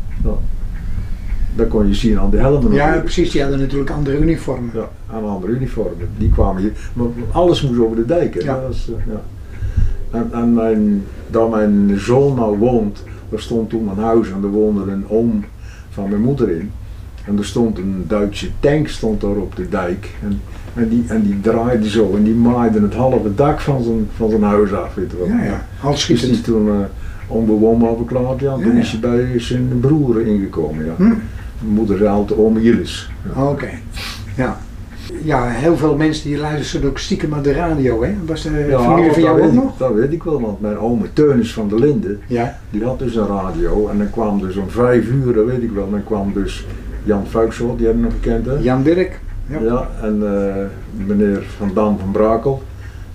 Dat 1.56 1.68
kon 1.68 1.88
je 1.88 1.94
zien 1.94 2.20
aan 2.20 2.30
de 2.30 2.38
helmen. 2.38 2.72
Ja, 2.72 3.00
precies. 3.00 3.32
Die 3.32 3.42
hadden 3.42 3.60
natuurlijk 3.60 3.90
andere 3.90 4.20
uniformen. 4.20 4.72
Ja, 4.74 4.90
aan 5.12 5.26
andere 5.26 5.54
uniformen. 5.54 6.10
Die 6.18 6.30
kwamen 6.30 6.62
hier. 6.62 6.72
Maar 6.94 7.08
alles 7.32 7.62
moest 7.62 7.80
over 7.80 7.96
de 7.96 8.06
dijk. 8.06 8.34
Hè. 8.34 8.40
Ja. 8.40 8.62
Was, 8.68 8.90
eh, 8.90 9.14
ja. 9.14 9.22
En, 10.12 10.30
en 10.34 10.54
mijn, 10.54 11.04
daar 11.28 11.50
mijn 11.50 12.00
zoon 12.00 12.36
nou 12.36 12.58
woont, 12.58 13.04
daar 13.30 13.40
stond 13.40 13.70
toen 13.70 13.88
een 13.90 14.04
huis 14.04 14.32
en 14.32 14.44
er 14.44 14.50
woonde 14.50 14.92
een 14.92 15.06
oom 15.08 15.46
van 15.90 16.10
mijn 16.10 16.22
moeder 16.22 16.50
in. 16.50 16.72
En 17.29 17.38
er 17.38 17.45
stond 17.45 17.77
een 17.77 18.03
Duitse 18.07 18.48
tank 18.59 18.88
stond 18.88 19.21
daar 19.21 19.36
op 19.36 19.55
de 19.55 19.69
dijk. 19.69 20.09
En, 20.24 20.41
en, 20.74 20.89
die, 20.89 21.03
en 21.07 21.21
die 21.21 21.41
draaide 21.41 21.89
zo 21.89 22.15
en 22.15 22.24
die 22.24 22.33
maaide 22.33 22.81
het 22.81 22.93
halve 22.93 23.36
dak 23.36 23.59
van 23.59 23.83
zijn, 23.83 24.07
van 24.15 24.29
zijn 24.29 24.43
huis 24.43 24.74
af. 24.74 24.95
Weet 24.95 25.12
je 25.12 25.17
wel. 25.17 25.27
Ja, 25.27 25.43
ja. 25.43 25.91
Dus 26.07 26.41
toen 26.41 26.67
eh, 26.67 26.74
onbewoonbaar 27.27 27.95
verklaard. 27.95 28.39
Ja. 28.39 28.53
Toen 28.53 28.74
ja. 28.74 28.79
is 28.79 28.91
hij 28.91 29.00
bij 29.00 29.39
zijn 29.39 29.79
broer 29.79 30.21
ingekomen. 30.21 30.86
Ja. 30.86 30.93
Hm. 30.95 31.03
Mijn 31.03 31.74
moeder 31.74 31.98
zei 31.98 32.09
altijd 32.09 32.39
oom. 32.39 32.59
Ja. 32.59 32.74
Oké. 33.36 33.69
Ja. 34.36 34.57
Ja, 35.24 35.48
heel 35.48 35.77
veel 35.77 35.95
mensen 35.95 36.29
die 36.29 36.38
luisteren 36.38 36.89
ook 36.89 37.00
stiekem 37.00 37.29
naar 37.29 37.41
de 37.41 37.51
radio, 37.51 38.03
hè? 38.03 38.13
Was 38.25 38.41
de 38.41 38.65
Ja, 38.69 38.79
familie 38.79 39.12
van 39.12 39.21
jou 39.21 39.41
ook 39.41 39.53
nog? 39.53 39.77
Dat 39.77 39.93
weet 39.93 40.12
ik 40.12 40.24
wel, 40.24 40.41
want 40.41 40.62
mijn 40.62 40.77
oom 40.77 41.05
Teunis 41.13 41.53
van 41.53 41.69
der 41.69 41.79
Linden, 41.79 42.19
Ja. 42.27 42.59
die 42.69 42.83
had 42.83 43.00
dus 43.00 43.15
een 43.15 43.27
radio. 43.27 43.88
En 43.88 43.98
dan 43.98 44.09
kwam 44.09 44.39
dus 44.39 44.55
om 44.55 44.69
vijf 44.69 45.07
uur, 45.07 45.33
dat 45.33 45.45
weet 45.45 45.63
ik 45.63 45.71
wel, 45.71 45.89
dan 45.89 46.03
kwam 46.03 46.33
dus 46.33 46.65
Jan 47.10 47.28
Fuiksel, 47.28 47.75
die 47.78 47.86
heb 47.86 47.96
je 47.96 48.01
nog 48.01 48.12
gekend 48.13 48.46
hè? 48.46 48.54
Jan 48.54 48.84
Dirk. 48.84 49.20
Ja. 49.48 49.60
Ja, 49.62 49.88
en 50.01 50.22
eh, 50.24 51.06
meneer 51.08 51.44
Van 51.58 51.72
Dam 51.74 52.00
van 52.00 52.12
Brakel, 52.12 52.62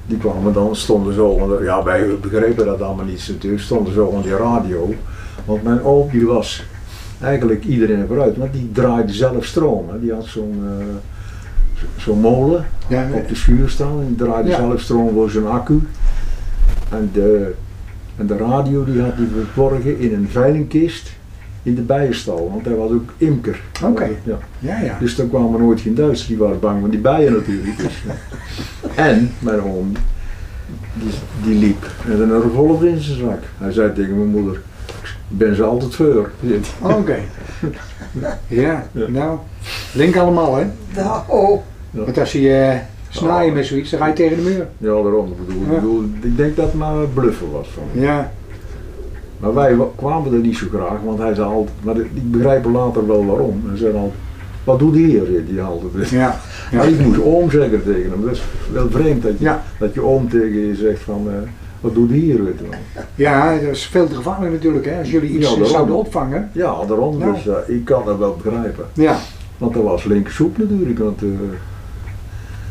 die 0.06 0.18
kwamen 0.18 0.52
dan, 0.52 0.76
stonden 0.76 1.14
zo, 1.14 1.26
onder- 1.26 1.64
ja 1.64 1.82
wij 1.82 2.06
begrepen 2.20 2.66
dat 2.66 2.82
allemaal 2.82 3.04
niet 3.04 3.28
natuurlijk, 3.32 3.62
stonden 3.62 3.92
zo 3.92 4.12
aan 4.16 4.22
die 4.22 4.36
radio. 4.36 4.94
Want 5.44 5.62
mijn 5.62 5.82
oom 5.82 6.08
die 6.10 6.26
was 6.26 6.64
eigenlijk 7.20 7.64
iedereen 7.64 8.06
vooruit, 8.06 8.36
want 8.36 8.52
die 8.52 8.70
draaide 8.72 9.12
zelf 9.12 9.44
stroom. 9.44 9.88
Hè. 9.90 10.00
Die 10.00 10.12
had 10.12 10.24
zo'n 10.24 10.62
eh, 10.78 10.84
zo- 11.80 11.86
zo'n 11.96 12.20
molen 12.20 12.64
Ja, 12.88 13.08
op 13.12 13.28
de 13.28 13.34
schuur 13.34 13.68
staan 13.68 14.00
en 14.00 14.06
die 14.06 14.16
draaide 14.26 14.48
Ja. 14.48 14.56
zelf 14.56 14.80
stroom 14.80 15.12
voor 15.12 15.30
zijn 15.30 15.46
accu. 15.46 15.80
En 16.90 17.10
de, 17.12 17.54
en 18.16 18.26
de 18.26 18.36
radio 18.36 18.84
die 18.84 19.00
had 19.00 19.12
hij 19.16 19.26
verborgen 19.34 19.98
in 19.98 20.14
een 20.14 20.28
veilingkist 20.30 21.10
in 21.64 21.74
de 21.74 21.82
bijenstal, 21.82 22.50
want 22.52 22.64
hij 22.64 22.74
was 22.74 22.90
ook 22.90 23.10
imker. 23.16 23.60
Oké. 23.84 24.08
Ja. 24.22 24.38
ja, 24.58 24.78
ja. 24.80 24.96
Dus 25.00 25.16
dan 25.16 25.28
kwamen 25.28 25.60
nooit 25.60 25.80
geen 25.80 25.94
Duitsers, 25.94 26.28
die 26.28 26.36
waren 26.38 26.60
bang 26.60 26.80
van 26.80 26.90
die 26.90 26.98
bijen 27.00 27.32
natuurlijk. 27.32 27.78
Dus, 27.78 28.02
en 28.94 29.30
mijn 29.38 29.60
oom, 29.62 29.92
die, 30.94 31.10
die 31.42 31.58
liep 31.58 31.86
met 32.06 32.20
een 32.20 32.42
revolver 32.42 32.88
in 32.88 33.00
zijn 33.00 33.18
zak. 33.18 33.38
Hij 33.58 33.72
zei 33.72 33.92
tegen 33.92 34.16
mijn 34.16 34.28
moeder, 34.28 34.60
ik 35.28 35.38
ben 35.38 35.56
ze 35.56 35.62
altijd 35.62 35.94
voor. 35.94 36.30
Oké. 36.82 37.16
Ja, 38.48 38.86
Ja. 38.92 39.08
nou, 39.08 39.38
link 39.94 40.16
allemaal, 40.16 40.56
hè? 40.56 40.64
Nou, 40.94 41.58
Want 41.90 42.18
als 42.18 42.32
je 42.32 42.78
snaaien 43.08 43.52
met 43.54 43.66
zoiets, 43.66 43.90
dan 43.90 44.00
ga 44.00 44.06
je 44.06 44.12
tegen 44.12 44.36
de 44.36 44.42
muur. 44.42 44.68
Ja, 44.78 45.02
daarom. 45.02 45.26
Ik 45.30 45.46
bedoel, 45.46 45.62
Ja. 45.62 45.68
ik, 45.68 45.74
bedoel, 45.80 46.04
ik 46.22 46.36
denk 46.36 46.56
dat 46.56 46.64
het 46.66 46.74
maar 46.74 47.06
bluffen 47.14 47.50
was 47.50 47.68
van 47.68 47.82
hem. 47.92 48.02
Ja, 48.02 48.32
Maar 49.38 49.54
wij 49.54 49.76
wa- 49.76 49.86
kwamen 49.96 50.32
er 50.32 50.38
niet 50.38 50.56
zo 50.56 50.66
graag, 50.72 50.98
want 51.04 51.18
hij 51.18 51.34
zei 51.34 51.46
altijd, 51.48 51.76
maar 51.82 51.96
ik 51.96 52.30
begrijp 52.30 52.64
later 52.64 53.06
wel 53.06 53.26
waarom. 53.26 53.62
Hij 53.66 53.76
zei 53.76 53.94
altijd, 53.94 54.12
wat 54.64 54.78
doet 54.78 54.94
hij 54.94 55.02
hier? 55.02 55.22
hij 55.54 55.62
altijd. 55.62 56.08
ja. 56.08 56.40
Maar 56.72 56.88
ik 56.88 57.00
moest 57.00 57.22
oom 57.22 57.50
zeggen 57.50 57.82
tegen 57.84 58.10
hem. 58.10 58.22
Dat 58.22 58.30
is 58.32 58.42
wel 58.72 58.90
vreemd 58.90 59.22
dat 59.22 59.38
je, 59.38 59.44
Ja. 59.44 59.62
dat 59.78 59.94
je 59.94 60.02
oom 60.02 60.28
tegen 60.28 60.66
je 60.66 60.74
zegt 60.74 61.00
van, 61.02 61.26
eh, 61.28 61.34
wat 61.80 61.94
doet 61.94 62.10
hij 62.10 62.18
hier? 62.18 62.44
Weet. 62.44 62.60
Ja, 63.14 63.52
dat 63.54 63.62
is 63.62 63.86
veel 63.86 64.08
te 64.08 64.14
gevaarlijk 64.14 64.52
natuurlijk, 64.52 64.84
hè? 64.84 64.98
Als 64.98 65.10
jullie 65.10 65.30
iets 65.30 65.54
Ja, 65.54 65.64
zouden 65.64 65.94
opvangen. 65.94 66.50
Ja, 66.52 66.84
daarom. 66.88 67.18
Dus 67.20 67.48
ik 67.66 67.84
kan 67.84 68.02
dat 68.04 68.18
wel 68.18 68.36
begrijpen. 68.42 68.84
Ja, 68.92 69.16
Want 69.58 69.74
dat 69.74 69.82
was 69.82 70.04
linkersoep 70.04 70.58
natuurlijk. 70.58 70.98
Want, 70.98 71.22
eh, 71.22 71.28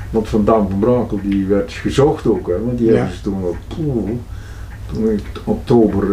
want 0.09 0.29
Van 0.29 0.45
Dam 0.45 0.67
van 0.69 0.79
Brakel 0.79 1.19
die 1.23 1.45
werd 1.45 1.71
gezocht 1.71 2.27
ook. 2.27 2.47
Hè, 2.47 2.63
want 2.65 2.77
die 2.77 2.87
Ja. 2.87 2.93
hebben 2.95 3.15
ze 3.15 3.21
toen 3.21 3.43
op 3.43 3.55
poeh, 3.67 4.09
toen 4.93 5.19
oktober, 5.43 6.03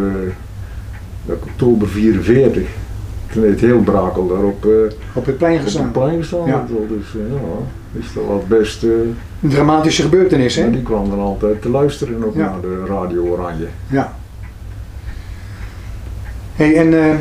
eh, 1.27 1.33
oktober 1.33 1.89
44. 1.89 2.69
Toen 3.33 3.43
heeft 3.43 3.61
heel 3.61 3.81
Brakel 3.81 4.27
daar 4.29 4.43
op, 4.43 4.65
eh, 4.65 4.71
op 5.13 5.27
het 5.27 5.39
plein 5.39 5.57
op 5.59 5.63
gestaan. 5.63 5.83
het 5.83 5.93
plein 5.93 6.19
gestaan. 6.19 6.47
Ja. 6.47 6.67
Dus 6.89 7.15
eh, 7.15 7.33
ja, 7.33 8.01
is 8.01 8.13
dat 8.15 8.25
wat 8.25 8.49
best... 8.49 8.83
Een 8.83 9.17
dramatische 9.41 10.03
gebeurtenis, 10.03 10.57
hè? 10.57 10.71
die 10.71 10.83
kwam 10.83 11.11
dan 11.11 11.19
altijd 11.19 11.63
te 11.63 11.69
luisteren 11.71 12.25
ook 12.25 12.35
Ja. 12.35 12.51
naar 12.51 12.61
de 12.61 12.85
Radio 12.89 13.25
Oranje. 13.25 13.67
Ja. 13.87 14.15
Hey, 16.55 16.77
en 16.77 17.19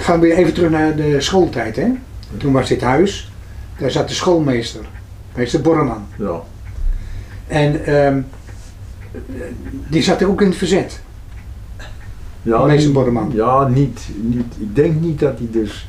gaan 0.00 0.20
we 0.20 0.26
weer 0.26 0.36
even 0.36 0.54
terug 0.54 0.70
naar 0.70 0.96
de 0.96 1.20
schooltijd, 1.20 1.76
hè? 1.76 1.86
Toen 2.36 2.52
was 2.52 2.68
dit 2.68 2.80
huis, 2.80 3.32
daar 3.78 3.90
zat 3.90 4.08
de 4.08 4.14
schoolmeester, 4.14 4.80
meester 5.34 5.60
Borreman. 5.60 6.06
Ja. 6.16 6.40
En 7.46 7.84
ehm, 7.84 8.20
die 9.88 10.02
zat 10.02 10.20
er 10.20 10.28
ook 10.28 10.40
in 10.40 10.46
het 10.48 10.56
verzet. 10.56 11.00
Ja, 12.42 12.90
Borreman. 12.92 13.30
Ja, 13.34 13.68
niet, 13.68 14.08
niet, 14.22 14.54
ik 14.58 14.74
denk 14.76 15.00
niet 15.00 15.18
dat 15.18 15.38
hij 15.38 15.48
dus, 15.50 15.88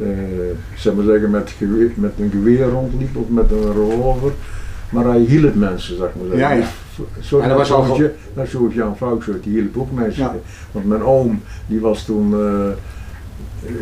eh, 0.00 0.08
zeg 0.76 0.94
maar 0.94 1.04
zeggen, 1.04 1.30
met, 1.30 1.50
geweer, 1.58 1.90
met 1.94 2.12
een 2.18 2.30
geweer 2.30 2.68
rondliep 2.68 3.16
of 3.16 3.28
met 3.28 3.50
een 3.50 3.72
revolver. 3.72 4.32
Maar 4.90 5.04
hij 5.04 5.18
hielp 5.20 5.54
mensen, 5.54 5.96
zeg 5.96 6.08
maar 6.14 6.24
zeggen. 6.36 6.38
Ja, 6.38 6.50
ja. 6.52 6.66
Zo, 7.20 7.38
En 7.38 7.48
dat 7.48 7.58
was 7.58 7.72
al 7.72 7.96
je- 7.96 8.14
net 8.34 8.48
zoals 8.48 8.74
Jan 8.74 8.96
Vauxhut, 8.96 9.42
die 9.42 9.52
hielp 9.52 9.76
ook 9.78 9.92
mensen. 9.92 10.22
Ja. 10.22 10.34
Want 10.72 10.86
mijn 10.86 11.02
oom, 11.02 11.42
die 11.66 11.80
was 11.80 12.04
toen, 12.04 12.34
eh, 12.34 12.68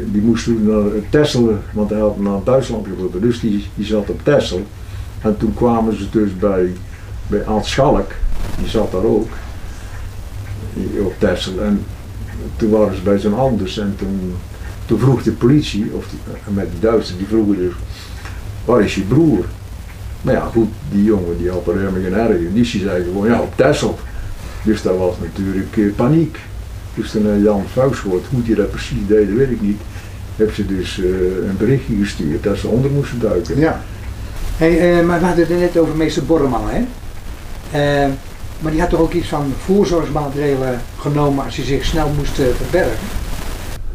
die 0.05 0.23
moest 0.23 0.45
toen 0.45 0.67
naar 0.67 0.91
Texel, 1.11 1.59
want 1.73 1.91
hij 1.91 1.99
had 2.01 2.19
naar 2.19 2.39
Duitsland 2.45 2.87
gelopen. 2.95 3.21
Dus 3.21 3.41
die, 3.41 3.67
die 3.75 3.87
zat 3.87 4.11
op 4.11 4.21
Texel. 4.25 4.63
En 5.21 5.37
toen 5.37 5.55
kwamen 5.55 5.97
ze 5.99 6.11
dus 6.11 6.37
bij, 6.37 6.73
bij 7.27 7.47
Aad 7.47 7.67
Schalk, 7.67 8.11
die 8.59 8.69
zat 8.69 8.93
daar 8.93 9.05
ook, 9.05 9.29
op 10.99 11.15
Texel. 11.19 11.61
En 11.61 11.85
toen 12.57 12.71
waren 12.71 12.97
ze 12.97 13.03
bij 13.03 13.19
zijn 13.19 13.35
anders 13.35 13.79
en 13.79 13.97
toen, 14.87 14.99
vroeg 14.99 15.23
de 15.23 15.33
politie, 15.33 15.91
of 15.93 16.05
eh, 16.07 16.55
met 16.55 16.71
die 16.71 16.81
Duitsers, 16.81 17.19
die 17.19 17.27
vroegen 17.27 17.57
dus, 17.57 17.73
waar 18.65 18.81
is 18.81 18.95
je 18.95 19.01
broer? 19.01 19.45
Maar 20.23 20.35
ja, 20.35 20.49
goed, 20.53 20.69
die 20.91 21.05
jongen 21.05 21.39
die 21.39 21.51
had 21.51 21.67
er 21.67 21.79
helemaal 21.79 22.29
geen 22.29 22.47
in. 22.47 22.53
Die 22.53 22.65
zei 22.65 23.05
gewoon, 23.05 23.27
ja, 23.27 23.41
op 23.41 23.57
Texel. 23.57 23.99
Dus 24.63 24.83
dat 24.83 24.99
was 24.99 25.15
natuurlijk 25.21 25.77
eh, 25.77 25.85
paniek. 25.97 26.39
Dus 26.95 27.11
toen 27.11 27.27
eh, 27.27 27.43
Jan 27.43 27.65
Vuistwoord, 27.73 28.25
hoe 28.31 28.43
die 28.43 28.55
dat 28.55 28.71
precies 28.71 29.07
deed, 29.07 29.35
weet 29.35 29.51
ik 29.51 29.61
niet. 29.61 29.81
Heb 30.37 30.55
ze 30.55 30.67
dus 30.67 30.99
een 31.49 31.57
berichtje 31.59 31.97
gestuurd 31.97 32.43
dat 32.43 32.59
ze 32.59 32.69
onder 32.69 32.91
moesten 32.91 33.21
duiken. 33.21 33.59
Ja. 33.59 33.83
Hey, 34.57 35.05
maar 35.05 35.21
we 35.21 35.27
hadden 35.27 35.47
het 35.47 35.59
net 35.59 35.79
over 35.79 35.97
meester 35.97 36.25
Borreman, 36.25 36.69
hè? 36.69 36.85
Eh, 37.81 38.09
maar 38.61 38.73
die 38.73 38.81
had 38.81 38.91
toch 38.91 39.01
ook 39.01 39.13
iets 39.13 39.29
van 39.29 39.53
voorzorgsmaatregelen 39.59 40.81
genomen 40.99 41.45
als 41.45 41.57
hij 41.57 41.65
zich 41.65 41.85
snel 41.85 42.09
moest 42.17 42.39
eh, 42.39 42.47
verbergen? 42.47 43.07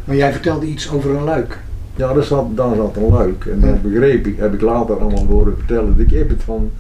Maar 0.04 0.16
jij 0.16 0.32
vertelde 0.32 0.66
iets 0.66 0.92
over 0.92 1.16
een 1.16 1.24
luik. 1.24 1.60
Ja, 1.96 2.14
daar 2.14 2.24
zat, 2.24 2.58
daar 2.58 2.76
zat 2.76 2.96
een 2.96 3.10
luik. 3.10 3.46
En 3.46 3.60
Ja. 3.60 3.66
dat 3.68 3.82
begreep 3.82 4.26
ik, 4.28 4.38
heb 4.38 4.54
ik 4.54 4.62
later 4.62 5.00
allemaal 5.00 5.26
horen 5.26 5.54
vertellen. 5.58 5.96
Ik 6.00 6.12
heb 6.12 6.30
het 6.30 6.44
van, 6.44 6.72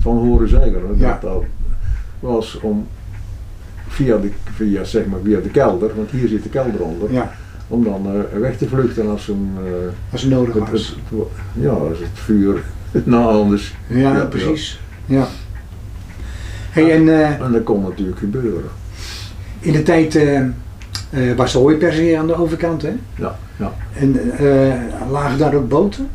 van 0.00 0.16
horen 0.16 0.48
zeggen. 0.48 0.82
Ja. 0.96 1.18
Dat 1.22 1.32
dat 1.32 1.42
was 2.20 2.58
om 2.62 2.86
via 3.88 4.16
de, 4.16 4.30
via, 4.54 4.84
zeg 4.84 5.06
maar, 5.06 5.18
via 5.24 5.40
de 5.40 5.48
kelder, 5.48 5.90
want 5.96 6.10
hier 6.10 6.28
zit 6.28 6.42
de 6.42 6.48
kelder 6.48 6.80
onder, 6.80 7.12
Ja, 7.12 7.32
om 7.68 7.84
dan 7.84 8.06
eh, 8.32 8.38
weg 8.38 8.56
te 8.56 8.68
vluchten 8.68 9.08
als 9.10 9.28
een, 9.28 9.50
als 10.12 10.22
het 10.22 10.30
nodig 10.30 10.54
het, 10.54 10.70
was. 10.70 10.96
het- 11.10 11.18
ja, 11.52 11.70
als 11.70 11.98
het 11.98 12.08
vuur 12.14 12.62
na 13.04 13.22
anders. 13.24 13.74
Ja, 13.86 14.16
ja. 14.16 14.24
precies. 14.24 14.80
Ja. 15.06 15.26
Hey, 16.70 16.92
en 16.92 17.08
eh, 17.08 17.40
En 17.40 17.52
dat 17.52 17.62
kon 17.62 17.82
natuurlijk 17.82 18.18
gebeuren. 18.18 18.70
in 19.60 19.72
de 19.72 19.82
tijd 19.82 20.16
eh, 20.16 20.38
eh, 20.38 21.36
was 21.36 21.52
de 21.52 21.58
hooipers 21.58 21.96
hier 21.96 22.18
aan 22.18 22.26
de 22.26 22.34
overkant, 22.40 22.82
hè? 22.82 22.92
Ja, 23.14 23.38
ja. 23.56 23.72
En 23.94 24.32
eh, 24.38 25.10
lagen 25.10 25.38
daar 25.38 25.54
ook 25.54 25.68
boten? 25.68 26.08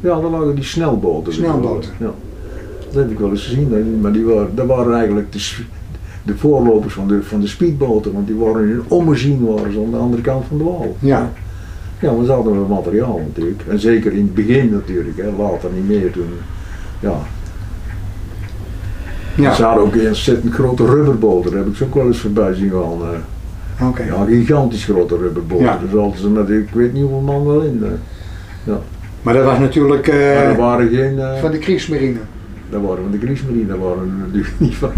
Ja, 0.00 0.20
dan 0.20 0.30
lagen 0.30 0.54
die 0.54 0.64
snelboten. 0.64 1.32
Snelboten. 1.32 1.90
Ja. 1.98 2.10
Dat 2.86 3.02
heb 3.02 3.10
ik 3.10 3.18
wel 3.18 3.30
eens 3.30 3.46
gezien, 3.46 3.98
maar 4.00 4.12
die 4.12 4.24
waren, 4.24 4.54
dat 4.54 4.66
waren 4.66 4.94
eigenlijk 4.94 5.32
de, 5.32 5.54
de 6.22 6.36
voorlopers 6.36 6.94
van 6.94 7.08
de, 7.08 7.22
van 7.22 7.40
de 7.40 7.46
speedboten, 7.46 8.12
want 8.12 8.26
die 8.26 8.36
waren 8.36 8.62
in 8.62 8.70
een 8.70 8.82
ommezien 8.88 9.44
waren 9.46 9.72
ze 9.72 9.78
aan 9.84 9.90
de 9.90 9.96
andere 9.96 10.22
kant 10.22 10.44
van 10.48 10.58
de 10.58 10.64
wal. 10.64 10.96
Ja. 10.98 11.32
Ja, 12.00 12.12
maar 12.12 12.24
ze 12.24 12.32
hadden 12.32 12.52
wel 12.52 12.66
materiaal 12.82 13.20
natuurlijk. 13.26 13.62
En 13.68 13.80
zeker 13.80 14.12
in 14.12 14.18
het 14.22 14.34
begin 14.34 14.70
natuurlijk, 14.70 15.16
hè, 15.16 15.30
later 15.38 15.70
niet 15.74 15.88
meer 15.88 16.12
toen. 16.12 16.28
Ja. 17.00 17.18
Ja, 19.42 19.54
Ze 19.54 19.62
hadden 19.64 19.84
ook 19.84 19.94
een 19.94 20.06
ontzettend 20.06 20.52
grote 20.54 20.84
rubberboten, 20.86 21.50
daar 21.50 21.60
heb 21.60 21.68
ik 21.68 21.76
ze 21.76 21.84
ook 21.84 21.94
wel 21.94 22.06
eens 22.06 22.18
voorbij 22.18 22.54
zien 22.54 22.70
gaan. 22.70 22.82
eh. 23.80 23.88
oké. 23.88 24.02
Ja, 24.02 24.24
gigantisch 24.24 24.84
grote 24.84 25.16
rubberboten. 25.16 25.64
Ja. 25.64 25.78
Dus 25.90 26.00
hadden 26.00 26.18
ze 26.20 26.28
met, 26.28 26.48
ik 26.50 26.68
weet 26.72 26.92
niet 26.92 27.02
hoeveel 27.02 27.20
man 27.20 27.46
wel 27.46 27.60
in. 27.60 27.84
eh. 28.66 28.72
Maar 29.22 29.34
dat 29.34 29.44
was 29.44 29.58
natuurlijk 29.58 30.08
eh, 30.08 30.14
maar 30.16 30.44
er 30.44 30.56
waren 30.56 30.88
geen... 30.88 31.18
eh, 31.18 31.40
van 31.40 31.50
de 31.50 31.58
Kriegsmarine. 31.58 32.18
Dat 32.70 32.82
waren 32.82 33.02
van 33.02 33.10
de 33.12 33.18
Griesmarine, 33.18 33.66
dat 33.66 33.78
waren 33.78 34.16
natuurlijk 34.18 34.54
niet 34.58 34.74
van, 34.74 34.90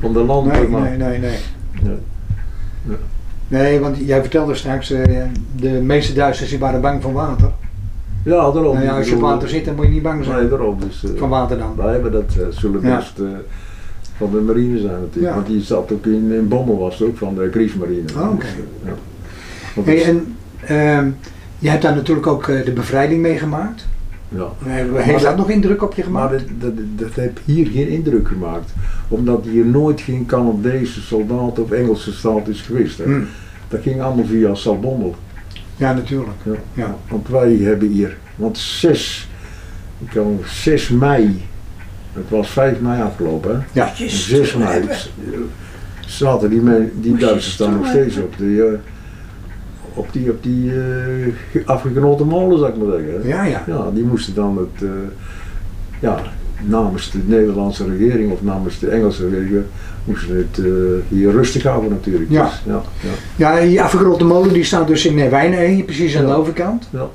van 0.00 0.12
de 0.12 0.18
landbouw. 0.24 0.58
Nee, 0.60 0.68
maar- 0.68 0.80
nee, 0.82 0.96
nee, 0.98 1.18
nee. 1.18 1.38
Ja. 1.82 2.94
Nee, 3.48 3.80
want 3.80 3.96
jij 3.98 4.20
vertelde 4.20 4.54
straks, 4.54 4.90
eh, 4.90 5.22
de 5.56 5.68
meeste 5.70 6.12
Duitsers 6.12 6.50
die 6.50 6.58
waren 6.58 6.80
bang 6.80 7.02
van 7.02 7.12
water. 7.12 7.50
Ja, 8.22 8.50
daarom. 8.50 8.74
Nou 8.74 8.84
ja, 8.84 8.96
als 8.96 9.08
je 9.08 9.14
op 9.14 9.20
water 9.20 9.48
zit, 9.48 9.64
dan 9.64 9.74
moet 9.74 9.84
je 9.84 9.90
niet 9.90 10.02
bang 10.02 10.16
Nee, 10.18 10.26
zijn 10.28 10.48
daarom. 10.48 10.76
Dus, 10.80 11.04
eh, 11.04 11.10
van 11.18 11.28
water 11.28 11.58
dan. 11.58 11.72
wij 11.76 11.92
hebben 11.92 12.12
dat, 12.12 12.34
eh, 12.40 12.46
zullen 12.50 12.80
Ja. 12.82 12.96
best 12.96 13.18
eh, 13.18 13.24
van 14.16 14.30
de 14.30 14.40
marine 14.40 14.78
zijn 14.78 15.00
natuurlijk. 15.00 15.26
Ja. 15.28 15.34
Want 15.34 15.46
die 15.46 15.60
zat 15.62 15.92
ook 15.92 16.06
in, 16.06 16.32
in 16.32 16.48
Bommel, 16.48 16.78
was 16.78 16.98
het 16.98 17.08
ook 17.08 17.16
van 17.16 17.34
de 17.34 17.48
Griesmarine. 17.50 18.08
Oh, 18.16 18.30
oké. 18.32 18.46
Dus, 18.46 18.50
eh, 18.84 18.92
ja. 19.76 19.82
Hey, 19.84 20.04
en 20.04 20.36
ehm, 20.66 21.10
je 21.58 21.68
hebt 21.68 21.82
daar 21.82 21.94
natuurlijk 21.94 22.26
ook 22.26 22.48
eh, 22.48 22.64
de 22.64 22.72
bevrijding 22.72 23.22
meegemaakt. 23.22 23.86
ja. 24.28 24.48
Eh, 24.66 24.72
Heeft 24.94 25.10
dat 25.12 25.20
dat- 25.22 25.36
nog 25.36 25.50
indruk 25.50 25.82
op 25.82 25.94
je 25.94 26.04
Maar 26.10 26.28
gemaakt? 26.28 26.44
dat, 26.60 26.76
dat, 26.76 26.84
dat 26.96 27.12
heeft 27.14 27.38
hier 27.44 27.66
geen 27.66 27.88
indruk 27.88 28.28
gemaakt. 28.28 28.72
Omdat 29.08 29.44
hier 29.44 29.66
nooit 29.66 30.00
geen 30.00 30.26
Canadese 30.26 31.00
soldaat 31.00 31.58
of 31.58 31.70
Engelse 31.70 32.12
soldaat 32.12 32.48
is 32.48 32.60
geweest. 32.60 32.98
Hè. 32.98 33.04
Hm. 33.04 33.20
Dat 33.68 33.80
ging 33.82 34.00
allemaal 34.02 34.24
via 34.24 34.54
Salbommel. 34.54 35.14
Ja, 35.76 35.92
natuurlijk. 35.92 36.36
Ja. 36.44 36.52
Ja. 36.74 36.96
Want 37.08 37.28
wij 37.28 37.54
hebben 37.54 37.88
hier, 37.88 38.16
want 38.36 38.58
6, 38.58 39.28
ik 39.98 40.08
kan 40.10 40.38
6 40.44 40.88
mei, 40.88 41.42
het 42.14 42.28
was 42.28 42.50
5 42.50 42.80
mei 42.80 43.02
afgelopen, 43.02 43.50
hè? 43.50 43.80
Ja. 43.80 43.92
En 43.98 44.10
6 44.10 44.54
mei 44.54 44.88
zaten 46.06 46.50
die, 46.50 46.62
die 46.94 47.16
Duitsers 47.16 47.52
staan 47.54 47.76
nog 47.76 47.86
steeds 47.86 48.16
op 48.16 48.34
die, 48.38 48.62
eh, 48.64 48.72
op 49.94 50.12
die, 50.12 50.30
op 50.30 50.42
die 50.42 50.72
eh, 50.72 51.66
afgeknotte 51.66 52.24
molen, 52.24 52.58
zou 52.58 52.70
ik 52.70 52.76
maar 52.76 52.98
zeggen. 52.98 53.22
hè. 53.22 53.28
Ja, 53.28 53.44
ja. 53.44 53.64
Ja, 53.66 53.90
die 53.94 54.04
moesten 54.04 54.34
dan 54.34 54.58
het, 54.58 54.82
eh, 54.82 54.88
ja, 56.00 56.22
namens 56.60 57.10
de 57.10 57.18
Nederlandse 57.26 57.84
regering 57.88 58.32
of 58.32 58.42
namens 58.42 58.78
de 58.78 58.88
Engelse 58.88 59.28
regering, 59.28 59.64
moesten 60.04 60.36
het 60.36 60.58
eh, 60.58 60.64
hier 61.08 61.30
rustig 61.30 61.62
houden 61.62 61.90
natuurlijk. 61.90 62.30
Ja. 62.30 62.42
Dus, 62.42 62.60
ja, 62.66 62.82
ja. 63.36 63.56
Ja, 63.60 63.66
die 63.66 63.82
afgerotte 63.82 64.24
molen 64.24 64.52
die 64.52 64.64
staat 64.64 64.86
dus 64.86 65.06
in 65.06 65.30
Wijnen, 65.30 65.84
precies 65.84 66.16
aan 66.16 66.26
de 66.26 66.32
overkant. 66.32 66.88
Ja. 66.92 67.08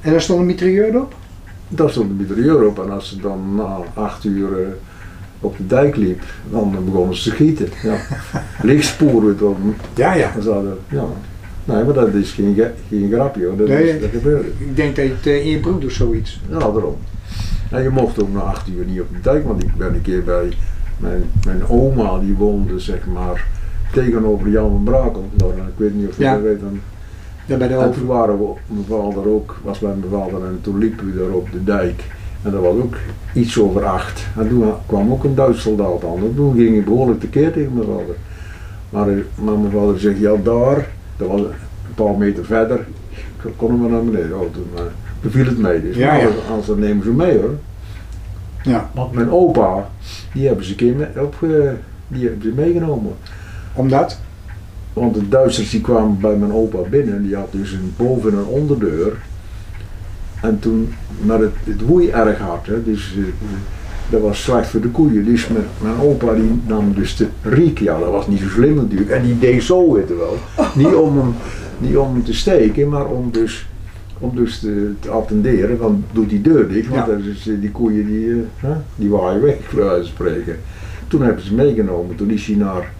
En 0.00 0.10
daar 0.10 0.20
stond 0.20 0.40
een 0.40 0.46
mitrailleur 0.46 1.00
op? 1.00 1.14
Daar 1.68 1.90
stond 1.90 2.08
de 2.08 2.14
mitrailleur 2.14 2.66
op 2.66 2.82
en 2.84 2.90
als 2.90 3.08
ze 3.08 3.20
dan 3.20 3.54
na 3.56 3.78
acht 3.94 4.24
uur 4.24 4.62
eh, 4.62 4.68
op 5.40 5.56
de 5.56 5.66
dijk 5.66 5.96
liep, 5.96 6.22
dan 6.50 6.76
begonnen 6.84 7.16
ze 7.16 7.30
te 7.30 7.36
gieten. 7.36 7.68
Ja. 7.82 7.96
Lichtsporen 8.62 9.36
dan. 9.38 9.74
Ja, 9.94 10.14
ja. 10.14 10.32
zouden, 10.40 10.78
ja. 10.88 11.04
Nee, 11.64 11.84
maar 11.84 11.94
dat 11.94 12.14
is 12.14 12.30
geen, 12.32 12.54
ge- 12.54 12.70
geen 12.88 13.10
grapje 13.12 13.46
hoor, 13.46 13.56
dat, 13.56 13.68
Nee. 13.68 13.94
is, 13.94 14.00
dat 14.00 14.10
gebeurde. 14.10 14.48
Ik 14.58 14.76
denk 14.76 14.96
dat 14.96 15.04
je 15.04 15.10
het 15.10 15.26
eh, 15.26 15.44
in 15.44 15.50
je 15.50 15.58
broek 15.60 15.80
doet, 15.80 15.92
zoiets. 15.92 16.40
Ja, 16.50 16.58
daarom. 16.58 16.96
En 17.70 17.82
je 17.82 17.88
mocht 17.88 18.22
ook 18.22 18.32
na 18.32 18.40
acht 18.40 18.68
uur 18.68 18.84
niet 18.84 19.00
op 19.00 19.06
de 19.12 19.20
dijk, 19.22 19.44
want 19.46 19.62
ik 19.62 19.74
ben 19.76 19.94
een 19.94 20.02
keer 20.02 20.24
bij 20.24 20.48
mijn, 20.98 21.22
mijn 21.44 21.68
oma, 21.68 22.18
die 22.18 22.34
woonde 22.34 22.78
zeg 22.78 23.06
maar 23.14 23.46
tegenover 23.92 24.48
Jan 24.48 24.70
van 24.70 24.82
Brakel. 24.84 25.28
Nou, 25.36 25.52
ik 25.52 25.62
weet 25.76 25.94
niet 25.94 26.08
of 26.08 26.16
je 26.16 26.22
Ja. 26.22 26.32
dat 26.32 26.42
weet. 26.42 26.60
Dan, 26.60 26.80
Bij 27.56 27.68
de 27.68 27.74
en 27.74 27.92
toen 27.92 28.06
waren 28.06 28.38
we, 28.38 28.52
mijn 28.66 28.84
vader 28.88 29.28
ook, 29.28 29.56
was 29.64 29.78
bij 29.78 29.94
mijn 30.00 30.10
vader 30.22 30.46
en 30.46 30.58
toen 30.60 30.78
liepen 30.78 31.12
we 31.12 31.18
daar 31.18 31.30
op 31.30 31.48
de 31.52 31.64
dijk. 31.64 32.04
En 32.42 32.50
dat 32.50 32.60
was 32.60 32.74
ook 32.74 32.94
iets 33.34 33.58
over 33.58 33.84
acht. 33.84 34.26
En 34.38 34.48
toen 34.48 34.72
kwam 34.86 35.12
ook 35.12 35.24
een 35.24 35.34
Duits 35.34 35.62
soldaat 35.62 36.04
aan. 36.04 36.16
En 36.16 36.32
toen 36.36 36.56
ging 36.56 36.74
hij 36.74 36.84
behoorlijk 36.84 37.20
tekeer 37.20 37.52
tegen 37.52 37.72
mijn 37.74 37.86
vader. 37.86 38.16
Maar, 38.90 39.08
eh, 39.08 39.44
maar 39.44 39.58
mijn 39.58 39.72
vader 39.72 39.98
zegt, 40.00 40.18
ja 40.18 40.34
daar, 40.42 40.88
dat 41.16 41.28
was 41.28 41.40
een 41.40 41.94
paar 41.94 42.14
meter 42.18 42.44
verder, 42.44 42.86
konden 43.56 43.82
we 43.82 43.88
naar 43.90 44.04
beneden. 44.04 44.40
Oh, 44.40 44.52
toen 44.52 44.66
eh, 44.74 44.82
beviel 45.20 45.44
het 45.46 45.58
mee. 45.58 45.82
Dus 45.82 45.96
Ja, 45.96 46.14
ja. 46.14 46.28
als 46.50 46.66
dan 46.66 46.78
nemen 46.78 47.04
ze 47.04 47.10
mee 47.10 47.38
hoor. 47.38 47.54
Ja, 48.62 48.90
Want 48.94 49.12
mijn 49.12 49.30
opa, 49.30 49.88
die 50.32 50.46
hebben 50.46 50.64
ze 50.64 50.70
een 50.70 50.76
keer 50.76 50.94
mee, 50.94 51.22
op, 51.22 51.34
eh, 51.42 51.48
die 52.08 52.24
hebben 52.26 52.42
ze 52.42 52.52
meegenomen. 52.56 53.12
omdat? 53.74 54.18
Want 54.98 55.14
de 55.14 55.28
Duitsers 55.28 55.70
die 55.70 55.80
kwamen 55.80 56.18
bij 56.20 56.36
mijn 56.36 56.52
opa 56.52 56.78
binnen, 56.90 57.22
die 57.22 57.36
had 57.36 57.48
dus 57.52 57.72
een 57.72 57.92
boven- 57.96 58.32
en 58.32 58.44
onderdeur. 58.44 59.12
En 60.42 60.58
toen, 60.58 60.92
maar 61.20 61.38
het, 61.40 61.52
het 61.64 61.80
woei 61.80 62.08
erg 62.10 62.38
hard, 62.38 62.66
hè, 62.66 62.82
dus 62.84 63.14
eh, 63.16 63.24
dat 64.10 64.20
was 64.20 64.42
slecht 64.42 64.68
voor 64.68 64.80
de 64.80 64.88
koeien. 64.88 65.24
Dus 65.24 65.48
mijn, 65.48 65.64
mijn 65.82 66.00
opa 66.00 66.34
die 66.34 66.60
nam 66.66 66.92
dus 66.94 67.16
de 67.16 67.26
riek, 67.42 67.78
ja 67.78 67.98
dat 67.98 68.10
was 68.10 68.26
niet 68.26 68.40
zo 68.40 68.48
slim 68.48 68.74
natuurlijk. 68.74 69.10
En 69.10 69.22
die 69.22 69.38
deed 69.38 69.62
zo, 69.62 69.92
weet 69.92 70.08
je 70.08 70.14
wel. 70.16 70.36
Niet 70.74 70.94
om 70.94 71.18
hem, 71.18 71.34
niet 71.78 71.96
om 71.96 72.12
hem 72.12 72.24
te 72.24 72.34
steken, 72.34 72.88
maar 72.88 73.06
om 73.06 73.30
dus, 73.32 73.66
om 74.18 74.30
dus 74.34 74.58
te, 74.58 74.92
te 75.00 75.10
attenderen, 75.10 75.78
van 75.78 76.04
doe 76.12 76.26
die 76.26 76.40
deur 76.40 76.68
dicht, 76.68 76.88
want 76.88 77.06
Ja. 77.06 77.16
is, 77.30 77.48
eh, 77.48 77.60
die 77.60 77.70
koeien 77.70 78.06
die, 78.06 78.44
hè, 78.56 78.72
die 78.96 79.10
waaien 79.10 79.42
weg, 79.42 79.56
bij 79.74 79.84
wijze 79.84 79.96
van 80.02 80.06
spreken. 80.10 80.56
Toen 81.08 81.22
hebben 81.22 81.44
ze 81.44 81.54
meegenomen, 81.54 82.16
toen 82.16 82.30
is 82.30 82.46
hij 82.46 82.56
naar 82.56 82.92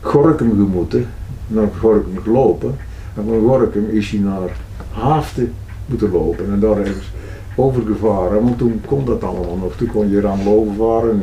Gorkum 0.00 0.50
gemoeten, 0.50 1.06
naar 1.48 1.68
Gorkum 1.78 2.18
gelopen. 2.22 2.76
En 3.16 3.24
van 3.28 3.40
Gorkum 3.40 3.88
is 3.90 4.10
hij 4.10 4.20
naar 4.20 4.50
Haaften 4.92 5.52
moeten 5.86 6.10
lopen 6.10 6.52
en 6.52 6.60
daar 6.60 6.74
hebben 6.74 6.94
ze 6.94 7.08
overgevaren, 7.54 8.42
want 8.42 8.58
toen 8.58 8.80
kon 8.86 9.04
dat 9.04 9.24
allemaal 9.24 9.56
nog. 9.56 9.76
Toen 9.76 9.88
kon 9.88 10.10
je 10.10 10.26
allemaal 10.26 10.54
overvaren 10.58 11.22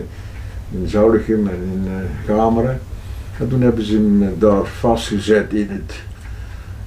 in 0.72 0.88
Zoudigem 0.88 1.48
en 1.48 1.60
in 1.74 1.84
eh, 1.88 2.36
Gameren. 2.36 2.80
En 3.40 3.48
toen 3.50 3.62
hebben 3.62 3.84
ze 3.86 3.94
hem 3.94 4.24
eh, 4.24 4.28
daar 4.38 4.66
vastgezet 4.66 5.54
in 5.54 5.68
het, 5.70 5.94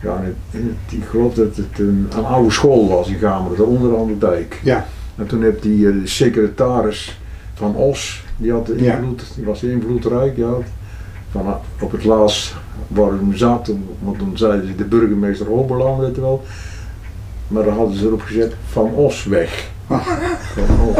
ja, 0.02 0.16
in 0.18 0.24
het, 0.24 0.34
in 0.50 0.66
het- 0.86 0.98
ik 1.00 1.04
geloof 1.04 1.34
dat 1.34 1.56
het 1.56 1.78
een, 1.78 2.06
een 2.16 2.24
oude 2.24 2.50
school 2.50 2.88
was 2.88 3.08
in 3.08 3.18
Gameren, 3.18 3.56
daar 3.58 3.66
onder 3.66 3.98
aan 3.98 4.06
de 4.06 4.18
dijk. 4.18 4.60
Ja. 4.64 4.86
En 5.16 5.26
toen 5.26 5.42
heeft 5.42 5.62
die 5.62 5.88
eh, 5.88 5.92
de 6.00 6.06
secretaris 6.06 7.20
van 7.54 7.74
Os, 7.74 8.24
die 8.36 8.52
had 8.52 8.70
Ja. 8.76 8.96
invloed, 8.96 9.22
die 9.36 9.44
was 9.44 9.62
invloedrijk, 9.62 10.36
ja. 10.36 10.52
Van, 11.30 11.54
op 11.80 11.92
het 11.92 12.04
laatst 12.04 12.54
waar 12.86 13.10
hem 13.10 13.36
zat, 13.36 13.72
want 13.98 14.18
toen 14.18 14.38
zeiden 14.38 14.68
ze 14.68 14.74
de 14.74 14.84
burgemeester 14.84 15.50
Oberland, 15.50 16.00
weet 16.00 16.14
je 16.14 16.20
wel. 16.20 16.42
Maar 17.48 17.64
daar 17.64 17.74
hadden 17.74 17.96
ze 17.96 18.06
erop 18.06 18.20
gezet, 18.20 18.54
van 18.66 18.92
Os 18.94 19.24
weg. 19.24 19.70
Van 19.86 20.80
Os. 20.88 20.96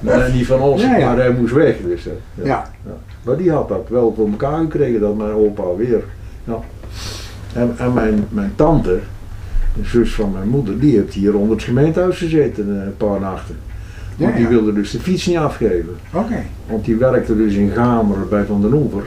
Nee, 0.00 0.32
niet 0.32 0.46
van 0.46 0.60
Os, 0.60 0.80
Ja, 0.80 0.96
ja. 0.96 1.06
maar 1.06 1.16
hij 1.16 1.32
moest 1.32 1.52
weg 1.52 1.76
dus. 1.82 2.04
Ja. 2.34 2.44
Ja. 2.44 2.70
Maar 3.22 3.36
die 3.36 3.50
had 3.50 3.68
dat 3.68 3.86
wel 3.88 4.12
voor 4.16 4.28
elkaar 4.28 4.58
gekregen, 4.60 5.00
dat 5.00 5.16
mijn 5.16 5.30
opa 5.30 5.74
weer. 5.76 6.04
Ja. 6.44 6.58
En, 7.52 7.74
en 7.78 7.92
mijn, 7.92 8.26
mijn 8.28 8.52
tante, 8.54 8.98
de 9.74 9.84
zus 9.84 10.14
van 10.14 10.32
mijn 10.32 10.48
moeder, 10.48 10.78
die 10.78 10.96
heeft 10.96 11.14
hier 11.14 11.36
onder 11.36 11.56
het 11.56 11.64
gemeentehuis 11.64 12.18
gezeten 12.18 12.80
eh, 12.80 12.86
een 12.86 12.96
paar 12.96 13.20
nachten. 13.20 13.56
Want 14.16 14.36
die 14.36 14.46
wilde 14.46 14.72
dus 14.72 14.90
de 14.90 14.98
fiets 14.98 15.26
niet 15.26 15.36
afgeven. 15.36 15.96
Oké. 16.12 16.44
Want 16.66 16.84
die 16.84 16.96
werkte 16.96 17.36
dus 17.36 17.54
in 17.54 17.70
Gameren 17.70 18.28
bij 18.28 18.44
Van 18.44 18.60
den 18.60 18.72
Oever. 18.72 19.02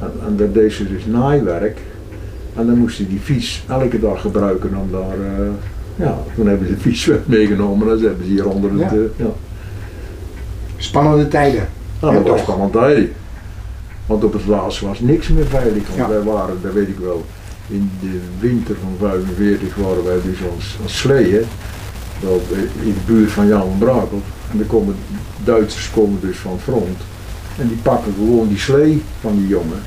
En, 0.00 0.10
en 0.26 0.36
daar 0.36 0.52
deed 0.52 0.72
ze 0.72 0.88
dus 0.88 1.06
naaiwerk. 1.06 1.78
En 2.54 2.66
dan 2.66 2.78
moest 2.78 2.98
hij 2.98 3.06
die 3.08 3.20
fiets 3.20 3.64
elke 3.68 4.00
dag 4.00 4.20
gebruiken 4.20 4.76
om 4.76 4.90
daar... 4.90 5.40
eh, 5.40 5.46
ja, 5.96 6.18
toen 6.34 6.46
hebben 6.46 6.66
ze 6.68 6.74
de 6.74 6.80
fiets 6.80 7.10
meegenomen 7.24 7.90
en 7.90 7.98
ze 7.98 8.06
hebben 8.06 8.24
ze 8.24 8.30
hier 8.30 8.48
onder 8.48 8.70
het... 8.70 8.80
Ja. 8.80 8.86
eh, 8.96 9.02
ja. 9.16 9.30
Spannende 10.76 11.28
tijden. 11.28 11.68
Nou, 12.00 12.14
Ja, 12.14 12.20
dat 12.22 12.30
was 12.30 12.42
gewoon 12.42 12.70
tijdig. 12.70 13.08
Want 14.06 14.24
op 14.24 14.32
het 14.32 14.46
laatst 14.46 14.80
was 14.80 15.00
niks 15.00 15.28
meer 15.28 15.46
veilig. 15.46 15.82
Want 15.96 16.08
wij 16.08 16.22
waren, 16.22 16.58
dat 16.62 16.72
weet 16.72 16.88
ik 16.88 16.98
wel, 16.98 17.24
in 17.68 17.90
de 18.00 18.20
winter 18.40 18.76
van 18.82 19.08
45 19.08 19.74
waren 19.76 20.04
wij 20.04 20.18
dus 20.24 20.38
als, 20.56 20.78
als 20.82 20.98
sleeën. 20.98 21.44
wel 22.20 22.42
in 22.82 22.94
de 22.94 23.12
buurt 23.12 23.30
van 23.30 23.46
Jan 23.46 23.76
Brakel. 23.78 24.22
En 24.50 24.58
dan 24.58 24.66
komen 24.66 24.94
Duitsers 25.44 25.90
komen 25.90 26.18
dus 26.20 26.36
van 26.36 26.58
front. 26.60 26.98
En 27.58 27.68
die 27.68 27.76
pakken 27.82 28.12
gewoon 28.16 28.48
die 28.48 28.58
slee 28.58 29.02
van 29.20 29.36
die 29.36 29.46
jongen. 29.46 29.80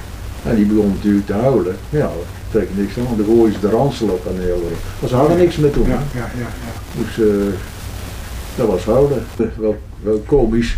En 0.44 0.56
die 0.56 0.66
begon 0.66 0.88
natuurlijk 0.88 1.26
te 1.26 1.34
huilen. 1.34 1.76
Ja, 1.90 2.00
dat 2.00 2.26
trekt 2.52 2.78
niks 2.78 2.98
aan. 2.98 3.18
Dan 3.18 3.26
gooien 3.26 3.54
ze 3.54 3.60
de 3.60 3.70
ransel 3.70 4.08
op 4.08 4.26
en 4.26 4.42
heel 4.42 4.64
erg. 4.70 4.80
Maar 5.00 5.10
ze 5.10 5.16
hadden 5.16 5.38
niks 5.38 5.58
meer 5.58 5.72
toen. 5.72 5.88
Ja, 5.88 6.04
ja, 6.14 6.30
ja. 6.38 6.40
ja. 6.40 7.02
Dus 7.02 7.28
eh, 7.28 7.54
dat 8.56 8.68
was 8.68 8.84
houden. 8.84 9.24
Wel, 9.58 9.78
wel 10.02 10.24
komisch. 10.26 10.78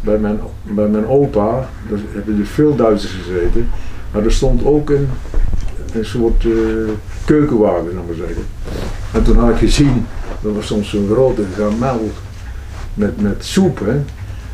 Bij 0.00 0.18
mijn, 0.18 0.40
bij 0.62 0.88
mijn 0.88 1.06
opa, 1.06 1.68
daar 1.88 1.98
hebben 2.12 2.36
dus 2.36 2.48
veel 2.48 2.76
Duitsers 2.76 3.12
gezeten. 3.12 3.68
Maar 4.12 4.24
er 4.24 4.32
stond 4.32 4.64
ook 4.64 4.90
een, 4.90 5.08
een 5.92 6.04
soort 6.04 6.44
eh, 6.44 6.50
keukenwagen, 7.24 7.86
ik 7.86 7.94
maar 7.94 8.26
zeggen. 8.26 8.44
En 9.12 9.22
toen 9.22 9.36
had 9.36 9.50
ik 9.50 9.56
gezien, 9.56 10.06
er 10.44 10.54
was 10.54 10.66
soms 10.66 10.90
zo'n 10.90 11.08
grote 11.10 11.42
gamel 11.56 12.10
met, 12.94 13.20
met 13.20 13.44
soep. 13.44 13.78
Hè. 13.78 14.00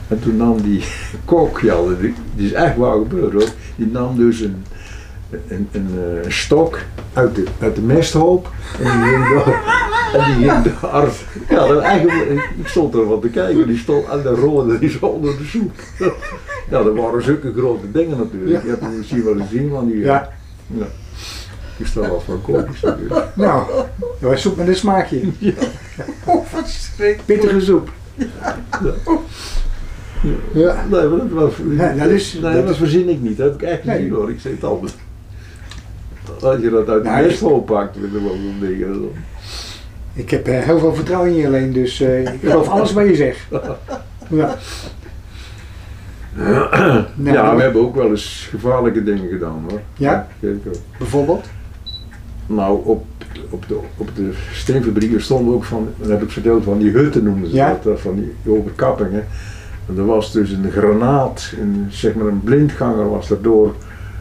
En 0.08 0.20
toen 0.20 0.36
nam 0.36 0.62
die 0.62 0.84
kok, 1.24 1.60
ja, 1.60 1.76
die, 2.00 2.14
is 2.46 2.52
echt 2.52 2.76
waar 2.76 2.96
gebeurd 2.98 3.32
hoor. 3.32 3.48
Die 3.76 3.86
nam 3.86 4.16
dus 4.16 4.40
een, 4.40 4.64
een, 5.30 5.68
een, 5.72 5.88
eh, 5.94 6.24
een 6.24 6.32
stok 6.32 6.78
uit 7.12 7.34
de, 7.34 7.44
uit 7.60 7.74
de 7.74 7.80
mesthoop. 7.80 8.50
En 8.78 9.02
die 9.02 9.10
ging 9.10 9.28
daar, 9.28 9.62
en 10.12 10.38
die 10.38 10.50
ging. 10.50 10.74
Ja, 11.48 11.66
dat 11.66 11.80
eigenlijk, 11.80 12.50
ik 12.58 12.66
stond 12.66 12.94
er 12.94 13.06
wat 13.06 13.22
te 13.22 13.28
kijken. 13.28 13.66
Die 13.66 13.78
stond 13.78 14.08
aan 14.08 14.22
de 14.22 14.28
rode, 14.28 14.78
die 14.78 14.90
stond 14.90 15.14
onder 15.14 15.36
de 15.36 15.44
soep. 15.44 15.72
Ja, 16.70 16.82
dat 16.82 16.94
waren 16.94 17.22
zulke 17.22 17.52
grote 17.56 17.90
dingen 17.92 18.18
natuurlijk. 18.18 18.62
Je 18.62 18.68
hebt 18.68 18.80
hem 18.80 18.96
misschien 18.96 19.24
wel 19.24 19.36
gezien 19.36 19.70
van 19.70 19.86
die. 19.86 19.98
Ja. 19.98 20.32
ja. 20.66 20.86
Dus 21.76 21.92
dat 21.92 22.06
was 22.06 22.26
wel 22.26 22.36
komisch 22.36 22.80
natuurlijk. 22.80 23.26
Nou, 23.34 23.66
dat 23.98 24.30
was 24.30 24.40
soep 24.40 24.56
met 24.56 24.68
een 24.68 24.76
smaakje. 24.76 25.20
Oh, 26.24 26.52
wat 26.52 26.68
schrik. 26.68 27.20
Pittige 27.24 27.60
soep. 27.60 27.90
Ja. 28.14 28.56
Nee, 30.52 30.64
maar 30.90 31.08
dat 31.08 31.30
was. 31.30 31.52
Ja, 31.76 31.92
dat 31.92 32.08
is- 32.08 32.32
nee, 32.42 32.52
dat 32.54 32.66
dat 32.66 32.76
verzin 32.76 33.08
ik 33.08 33.20
niet. 33.20 33.36
Dat 33.36 33.46
heb 33.46 33.62
ik 33.62 33.68
echt 33.68 33.84
Nee. 33.84 33.96
gezien 33.96 34.12
hoor. 34.12 34.30
Ik 34.30 34.40
zeg 34.40 34.52
het 34.52 34.64
altijd. 34.64 34.94
Als 36.42 36.60
je 36.60 36.70
dat 36.70 36.88
uit 36.88 37.02
de 37.04 37.08
Nou, 37.08 37.24
mesthoop 37.26 37.66
pakt, 37.66 38.00
met 38.00 38.12
de 38.12 38.20
wel 38.20 38.30
zo'n 38.30 38.56
dingen. 38.60 39.08
Ik 40.14 40.30
heb 40.30 40.46
eh, 40.48 40.58
heel 40.58 40.78
veel 40.78 40.94
vertrouwen 40.94 41.30
in 41.30 41.36
je 41.36 41.46
alleen, 41.46 41.72
dus 41.72 42.00
eh, 42.00 42.20
ik 42.20 42.38
geloof 42.42 42.68
alles 42.68 42.92
wat 42.92 43.06
je 43.06 43.14
zegt. 43.14 43.38
Ja. 44.30 44.56
Nou, 46.34 47.04
ja, 47.36 47.56
we 47.56 47.62
hebben 47.62 47.82
ook 47.82 47.94
wel 47.94 48.10
eens 48.10 48.46
gevaarlijke 48.50 49.02
dingen 49.02 49.28
gedaan 49.28 49.64
hoor. 49.68 49.80
Ja? 49.96 50.26
Bijvoorbeeld? 50.98 51.44
Nou, 52.46 52.80
op, 52.84 53.04
op, 53.50 53.68
de, 53.68 53.78
op 53.96 54.08
de 54.16 54.30
steenfabriek 54.52 55.20
stonden 55.20 55.54
ook 55.54 55.64
van, 55.64 55.88
dat 55.96 56.08
heb 56.08 56.22
ik 56.22 56.30
verteld, 56.30 56.64
van 56.64 56.78
die 56.78 56.90
hutten 56.90 57.24
noemden 57.24 57.50
ze 57.50 57.56
Ja. 57.56 57.78
dat, 57.82 57.94
eh, 57.94 58.00
van 58.02 58.14
die 58.14 58.32
overkappingen. 58.54 59.26
En 59.88 59.96
er 59.96 60.06
was 60.06 60.32
dus 60.32 60.50
een 60.50 60.70
granaat, 60.70 61.52
een, 61.60 61.86
zeg 61.88 62.14
maar 62.14 62.26
een 62.26 62.40
blindganger 62.44 63.10
was 63.10 63.30
erdoor 63.30 63.74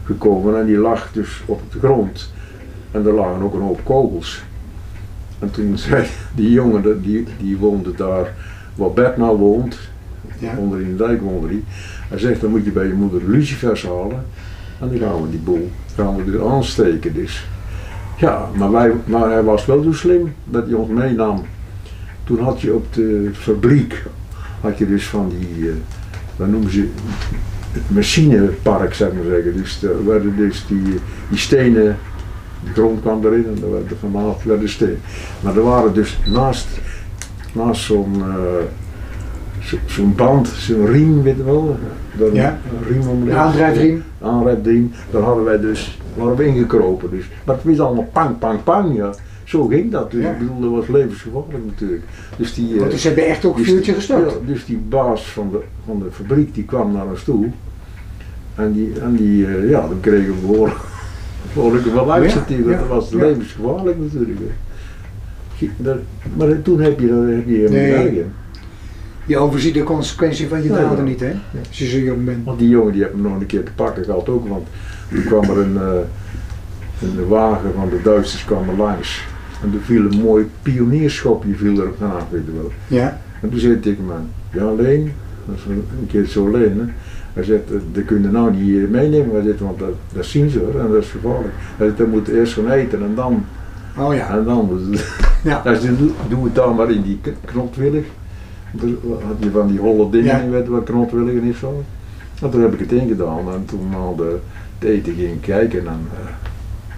gekomen 0.04 0.60
en 0.60 0.66
die 0.66 0.76
lag 0.76 1.12
dus 1.12 1.42
op 1.46 1.60
de 1.72 1.78
grond. 1.78 2.32
En 2.90 3.06
er 3.06 3.12
lagen 3.12 3.42
ook 3.42 3.54
een 3.54 3.60
hoop 3.60 3.80
kogels. 3.84 4.42
En 5.38 5.50
toen 5.50 5.78
zei 5.88 6.06
die 6.34 6.50
jongen, 6.50 7.02
die, 7.02 7.26
die 7.40 7.56
woonde 7.56 7.94
daar 7.94 8.34
waar 8.74 8.90
Bert 8.92 9.16
nou 9.16 9.38
woont, 9.38 9.78
Ja. 10.38 10.56
onder 10.56 10.80
in 10.80 10.96
de 10.96 11.04
dijk 11.04 11.20
woonde 11.20 11.48
die. 11.48 11.64
Hij 12.08 12.18
zegt, 12.18 12.40
dan 12.40 12.50
moet 12.50 12.64
je 12.64 12.70
bij 12.70 12.86
je 12.86 12.92
moeder 12.92 13.20
lucifers 13.26 13.86
halen. 13.86 14.24
En 14.80 14.88
dan 14.88 14.98
gaan 14.98 15.22
we 15.22 15.30
die 15.30 15.40
boel, 15.40 15.70
gaan 15.94 16.16
we 16.16 16.38
er 16.38 16.48
aansteken 16.48 17.14
dus. 17.14 17.46
Ja, 18.16 18.48
maar, 18.56 18.70
wij, 18.72 18.92
maar 19.04 19.30
hij 19.30 19.42
was 19.42 19.66
wel 19.66 19.82
zo 19.82 19.92
slim 19.92 20.34
dat 20.44 20.64
hij 20.64 20.74
ons 20.74 20.88
meenam. 20.88 21.42
Toen 22.24 22.38
had 22.40 22.60
je 22.60 22.74
op 22.74 22.94
de 22.94 23.30
fabriek, 23.32 24.04
had 24.60 24.78
je 24.78 24.86
dus 24.86 25.06
van 25.08 25.28
die, 25.38 25.68
eh 25.68 25.74
wat 26.36 26.48
noemen 26.48 26.70
ze, 26.70 26.88
het 27.72 27.82
machinepark 27.90 28.94
zeg 28.94 29.12
maar 29.12 29.24
zeggen. 29.28 29.56
Dus 29.56 29.82
er 29.82 30.06
werden 30.06 30.36
dus 30.36 30.64
die, 30.68 30.82
die 31.28 31.38
stenen, 31.38 31.96
de 32.64 32.72
grond 32.72 33.00
kwam 33.00 33.24
erin 33.24 33.46
en 33.56 33.62
er 33.62 33.70
werden 33.72 33.96
vanaf 34.00 34.44
werden 34.44 34.68
stenen. 34.68 35.00
Maar 35.40 35.56
er 35.56 35.62
waren 35.62 35.94
dus 35.94 36.18
naast, 36.26 36.66
naast 37.52 37.82
zo'n 37.84 38.14
eh, 38.22 38.64
zo- 39.62 39.76
zo'n 39.86 40.14
band, 40.14 40.48
zo'n 40.48 40.86
riem, 40.86 41.22
weet 41.22 41.36
je 41.36 41.44
wel, 41.44 41.78
daar 42.18 42.34
Ja. 42.34 42.58
een 42.80 42.88
riem 42.92 43.08
om 43.08 43.24
De 43.24 43.34
aandrijfriem. 43.34 44.02
aanrijding, 44.22 44.90
daar 45.10 45.22
hadden 45.22 45.44
wij 45.44 45.60
dus, 45.60 45.98
waren 46.14 46.36
we 46.36 46.46
ingekropen 46.46 47.10
dus. 47.10 47.24
Maar 47.44 47.54
het 47.54 47.64
was 47.64 47.80
allemaal 47.86 48.08
pang, 48.12 48.38
pang, 48.38 48.62
pang, 48.64 48.96
ja. 48.96 49.10
Zo 49.46 49.66
ging 49.66 49.90
dat 49.90 50.10
dus. 50.10 50.22
Ja. 50.22 50.30
Ik 50.30 50.38
bedoel, 50.38 50.60
dat 50.60 50.70
was 50.70 50.88
levensgevaarlijk 50.88 51.64
natuurlijk. 51.66 52.02
Dus 52.36 52.54
die, 52.54 52.74
eh, 52.74 52.80
Want 52.80 52.92
ze 52.92 53.06
hebben 53.06 53.26
echt 53.26 53.44
ook 53.44 53.56
een 53.56 53.62
dus 53.62 53.72
vuurtje 53.72 53.92
gestart. 53.92 54.30
ja, 54.30 54.36
dus 54.46 54.64
die 54.64 54.76
baas 54.76 55.30
van 55.30 55.50
de, 55.50 55.60
van 55.84 55.98
de 55.98 56.10
fabriek, 56.10 56.54
die 56.54 56.64
kwam 56.64 56.92
naar 56.92 57.06
ons 57.06 57.24
toe. 57.24 57.50
En 58.54 58.72
die, 58.72 59.00
en 59.00 59.16
die 59.16 59.46
eh, 59.46 59.70
ja, 59.70 59.80
dan 59.80 60.00
kregen 60.00 60.34
we 60.34 60.46
behoorlijk, 60.46 60.80
behoorlijk 61.54 61.86
wel 61.86 62.12
uit 62.12 62.34
natuurlijk. 62.34 62.78
Dat 62.78 62.88
was 62.88 63.10
levensgevaarlijk 63.10 63.98
natuurlijk. 63.98 64.40
Maar 66.36 66.62
toen 66.62 66.80
heb 66.80 67.00
je, 67.00 67.06
dat 67.06 67.26
heb 67.26 67.46
je 67.46 67.54
helemaal 67.54 68.04
Nee. 68.04 68.24
Je 69.26 69.38
overziet 69.38 69.74
de 69.74 69.82
consequentie 69.82 70.48
van 70.48 70.62
je 70.62 70.68
daden 70.68 70.96
ja. 70.96 71.02
niet, 71.02 71.20
hè? 71.20 71.32
Als 71.68 71.78
je 71.78 71.86
zo 71.86 71.98
jong 71.98 72.24
bent. 72.24 72.44
Want 72.44 72.58
die 72.58 72.68
jongen 72.68 72.92
die 72.92 73.02
heeft 73.02 73.14
me 73.14 73.28
nog 73.28 73.40
een 73.40 73.46
keer 73.46 73.64
te 73.64 73.72
pakken 73.74 74.04
gehad 74.04 74.28
ook, 74.28 74.48
want 74.48 74.66
toen 75.10 75.24
kwam 75.24 75.42
er 75.42 75.58
een, 75.58 75.76
eh, 75.76 75.98
een 77.02 77.28
wagen 77.28 77.74
van 77.74 77.88
de 77.88 78.00
Duitsers 78.02 78.44
kwam 78.44 78.68
er 78.68 78.76
langs. 78.76 79.24
En 79.62 79.72
er 79.74 79.80
viel 79.84 80.04
een 80.10 80.20
mooi 80.22 80.50
pionierschopje 80.62 81.54
viel 81.54 81.80
er 81.80 81.88
vanaf, 81.98 82.24
weet 82.30 82.42
je 82.46 82.52
wel. 82.52 82.72
Ja. 82.86 83.20
En 83.40 83.50
toen 83.50 83.58
zei 83.58 83.72
hij 83.72 83.82
tegen 83.82 84.04
ja 84.52 84.72
Leen, 84.72 85.12
dat 85.46 85.56
is 85.56 85.64
een, 85.68 86.06
keer 86.08 86.24
zo 86.24 86.50
Leen, 86.50 86.78
hè. 86.78 86.84
Hij 87.32 87.44
zegt, 87.44 87.70
eh, 87.70 87.76
die 87.92 88.02
kunnen 88.02 88.32
nou 88.32 88.50
niet 88.50 88.60
hier 88.60 88.88
meenemen, 88.88 89.34
hij 89.34 89.42
zegt, 89.44 89.60
want 89.60 89.78
dat, 89.78 89.94
dat 90.12 90.24
zien 90.24 90.50
ze 90.50 90.58
hoor, 90.58 90.80
en 90.80 90.90
dat 90.92 91.02
is 91.02 91.08
gevaarlijk. 91.10 91.54
Hij 91.76 91.86
zegt, 91.86 91.98
dan 91.98 92.08
moet 92.10 92.28
eerst 92.28 92.52
gaan 92.52 92.70
eten 92.70 93.02
en 93.02 93.14
dan, 93.14 93.44
Oh 93.98 94.14
ja. 94.14 94.36
en 94.36 94.44
dan 94.44 94.88
het. 94.90 95.04
Ja. 95.44 95.60
Hij 95.64 95.74
zegt, 95.74 95.98
doe, 96.28 96.44
het 96.44 96.54
dan 96.54 96.74
maar 96.76 96.90
in 96.90 97.02
die 97.02 97.20
knotwillig. 97.44 98.04
Er 98.80 98.88
had 99.26 99.36
je 99.38 99.50
van 99.50 99.66
die 99.66 99.78
holle 99.78 100.10
dingen, 100.10 100.44
Ja. 100.44 100.48
weet 100.50 100.68
wat 100.68 100.84
knotwillig 100.84 101.42
is 101.42 101.58
zo. 101.58 101.84
En 102.42 102.50
toen 102.50 102.60
heb 102.60 102.72
ik 102.72 102.78
het 102.78 102.92
ingedaan 102.92 103.52
en 103.52 103.64
toen 103.64 103.94
al 103.94 104.16
de, 104.16 104.38
het 104.78 104.88
eten 104.88 105.14
ging 105.14 105.40
kijken 105.40 105.78
en 105.86 106.06
uh, 106.12 106.28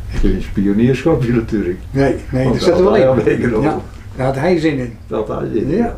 geen 0.09 0.43
spionierschapje 0.43 1.33
natuurlijk. 1.33 1.79
Nee, 1.91 2.15
nee, 2.31 2.49
dat 2.49 2.63
zat 2.63 2.79
er 2.79 2.85
wel 2.85 2.97
hij 2.97 3.27
in. 3.27 3.61
Ja, 3.61 3.81
daar 4.17 4.27
had 4.27 4.37
hij 4.37 4.59
zin 4.59 4.79
in. 4.79 4.97
Dat 5.07 5.29
had 5.29 5.45
je. 5.53 5.67
Ja. 5.67 5.97